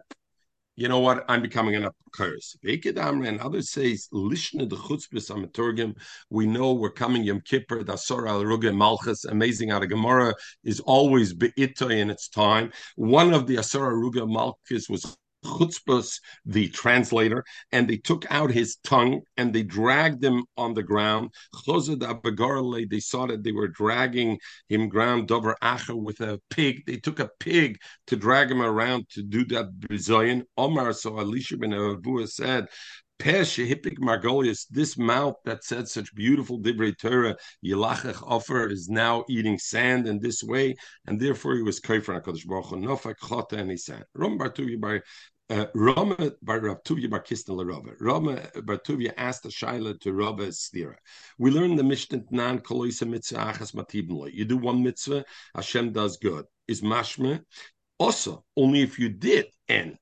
[0.76, 1.24] you know what?
[1.28, 2.56] I'm becoming an curse.
[2.62, 5.94] And others say, Lishna the chutzpis amaturgim.
[6.30, 9.24] We know we're coming Yom Kippur, the Asor al Ruge Malchus.
[9.24, 12.72] Amazing out of Gemara is always be'itoy in its time.
[12.96, 18.50] One of the Asor al Ruge Malchus was Chutzpus, the translator, and they took out
[18.50, 21.30] his tongue and they dragged him on the ground.
[21.66, 24.38] They saw that they were dragging
[24.68, 26.82] him ground Dover Acha with a pig.
[26.86, 30.44] They took a pig to drag him around to do that Brazilian.
[30.56, 32.68] Omar, so Elisha ben Avua said,
[33.20, 39.58] Hipik Margolius, this mouth that said such beautiful Divrei Torah, Yilachach offer, is now eating
[39.58, 40.74] sand in this way,
[41.06, 44.80] and therefore he was Kaifer HaKadosh Baruch Hu, Nofak Chota, and he said, Rom Bartuvi
[44.80, 45.02] by
[45.50, 47.92] Uh, Rama bar Rav Tuvia bar Kistan Rava.
[48.00, 50.94] Rama bar Tuvia asked a shaila to Rava Stira.
[51.38, 54.32] We learn the Mishnah Nan Koloisa Mitzvah Achas Matibnlo.
[54.32, 55.24] You do one mitzvah,
[55.54, 56.46] Hashem does good.
[56.68, 57.42] Is mashma
[57.98, 59.96] also only if you did and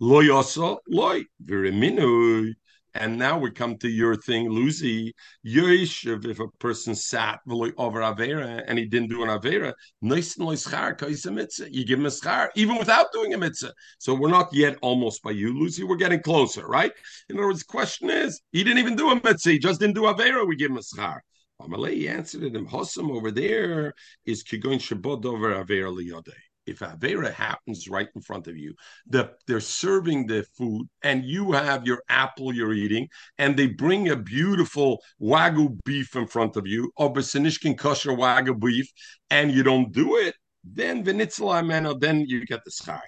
[0.00, 2.54] loy also loy viriminu
[2.94, 5.14] and now we come to your thing, Lucy.
[5.44, 11.98] Yoshev, if a person sat over Avera and he didn't do an Avera, you give
[11.98, 13.72] him a schar, even without doing a mitzvah.
[13.98, 15.82] So we're not yet almost by you, Lucy.
[15.82, 16.92] We're getting closer, right?
[17.28, 19.96] In other words, the question is, he didn't even do a mitzvah, he just didn't
[19.96, 21.18] do Avera, we give him a schar.
[21.60, 26.32] Amalei answered it, Hossam over there is Kigon Shabbat over Avera Liyodeh
[26.66, 28.74] if Avera happens right in front of you,
[29.06, 33.08] the, they're serving the food and you have your apple you're eating,
[33.38, 38.58] and they bring a beautiful Wagyu beef in front of you, or Basinishkin kosher Wagyu
[38.58, 38.90] beef,
[39.30, 40.34] and you don't do it,
[40.64, 43.00] then v'nitzla ameno, then you get the schak.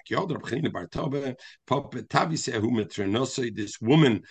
[3.55, 4.21] This woman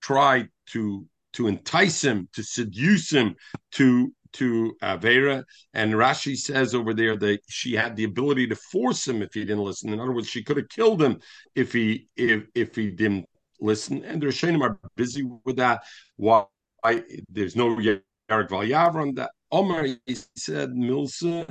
[0.00, 3.36] tried to to entice him, to seduce him,
[3.72, 9.06] to to Avera, and Rashi says over there that she had the ability to force
[9.06, 9.92] him if he didn't listen.
[9.92, 11.20] In other words, she could have killed him
[11.54, 13.26] if he if if he didn't
[13.60, 14.04] listen.
[14.04, 15.82] And the Rishonim are busy with that.
[16.16, 16.44] Why
[17.28, 17.78] there's no
[18.28, 21.48] Eric Valyavron that Omar he said Milsa,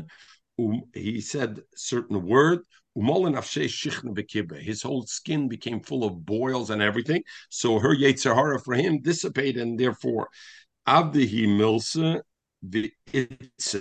[0.59, 2.59] um, he said certain word.
[2.97, 7.23] His whole skin became full of boils and everything.
[7.49, 10.29] So her Yetzirah for him dissipated, and therefore
[10.87, 12.21] Abdihi Milsa
[12.61, 13.75] the it's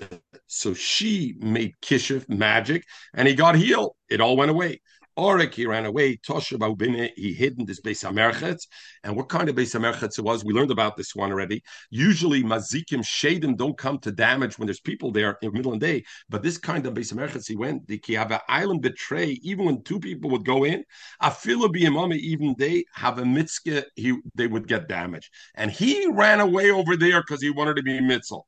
[0.46, 3.94] so she made kishif magic and he got healed.
[4.08, 4.80] It all went away.
[5.16, 6.16] Orik, he ran away.
[6.16, 8.66] Tosha Baubine, he hid in this base Amerchetz.
[9.04, 11.62] And what kind of base Amerchetz it was, we learned about this one already.
[11.90, 15.78] Usually, Mazikim, Shadim don't come to damage when there's people there in the middle of
[15.78, 16.04] the day.
[16.28, 20.00] But this kind of base Amerchetz, he went, the Kiava island betray, even when two
[20.00, 20.84] people would go in,
[21.22, 25.30] Afila Biyamami, even they have a mitzvah, he, they would get damaged.
[25.54, 28.38] And he ran away over there because he wanted to be mitzvah.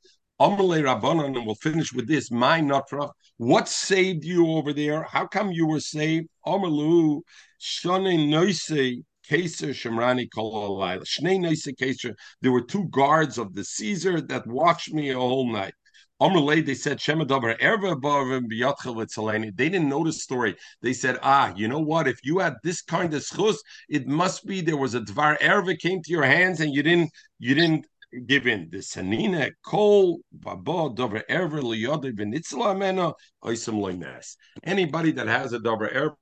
[0.41, 2.31] Amalei Rabbanon, and we'll finish with this.
[2.31, 5.03] My Natrach, what saved you over there?
[5.05, 6.29] How come you were saved?
[6.47, 7.23] Amalu,
[7.59, 11.05] Shane Noise, Kaser Shemrani Kolalayla.
[11.05, 12.15] Shnei Noise Kaser.
[12.43, 15.75] There were two guards of the Caesar that watched me a whole night.
[16.21, 20.57] Amalei, they said Shemadavar Erva Bavim Biyatchel They didn't know the story.
[20.81, 22.09] They said, Ah, you know what?
[22.09, 23.57] If you had this kind of schus,
[23.89, 27.11] it must be there was a Dvar Erva came to your hands and you didn't
[27.39, 27.87] you didn't
[28.27, 33.13] given the sanina kol babo dover ever liyode v'nitzla mena
[33.45, 34.37] oisem loinas.
[34.65, 36.17] Anybody that has a dover ever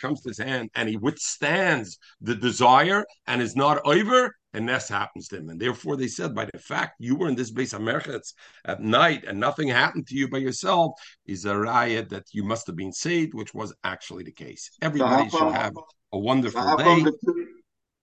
[0.00, 4.88] comes to his hand and he withstands the desire and is not over, and this
[4.88, 5.50] happens to him.
[5.50, 8.34] And therefore, they said, by the fact you were in this base of Merchetz
[8.64, 10.92] at night and nothing happened to you by yourself,
[11.26, 14.70] is a riot that you must have been saved, which was actually the case.
[14.82, 15.74] Everybody so should have
[16.12, 17.04] a wonderful so day.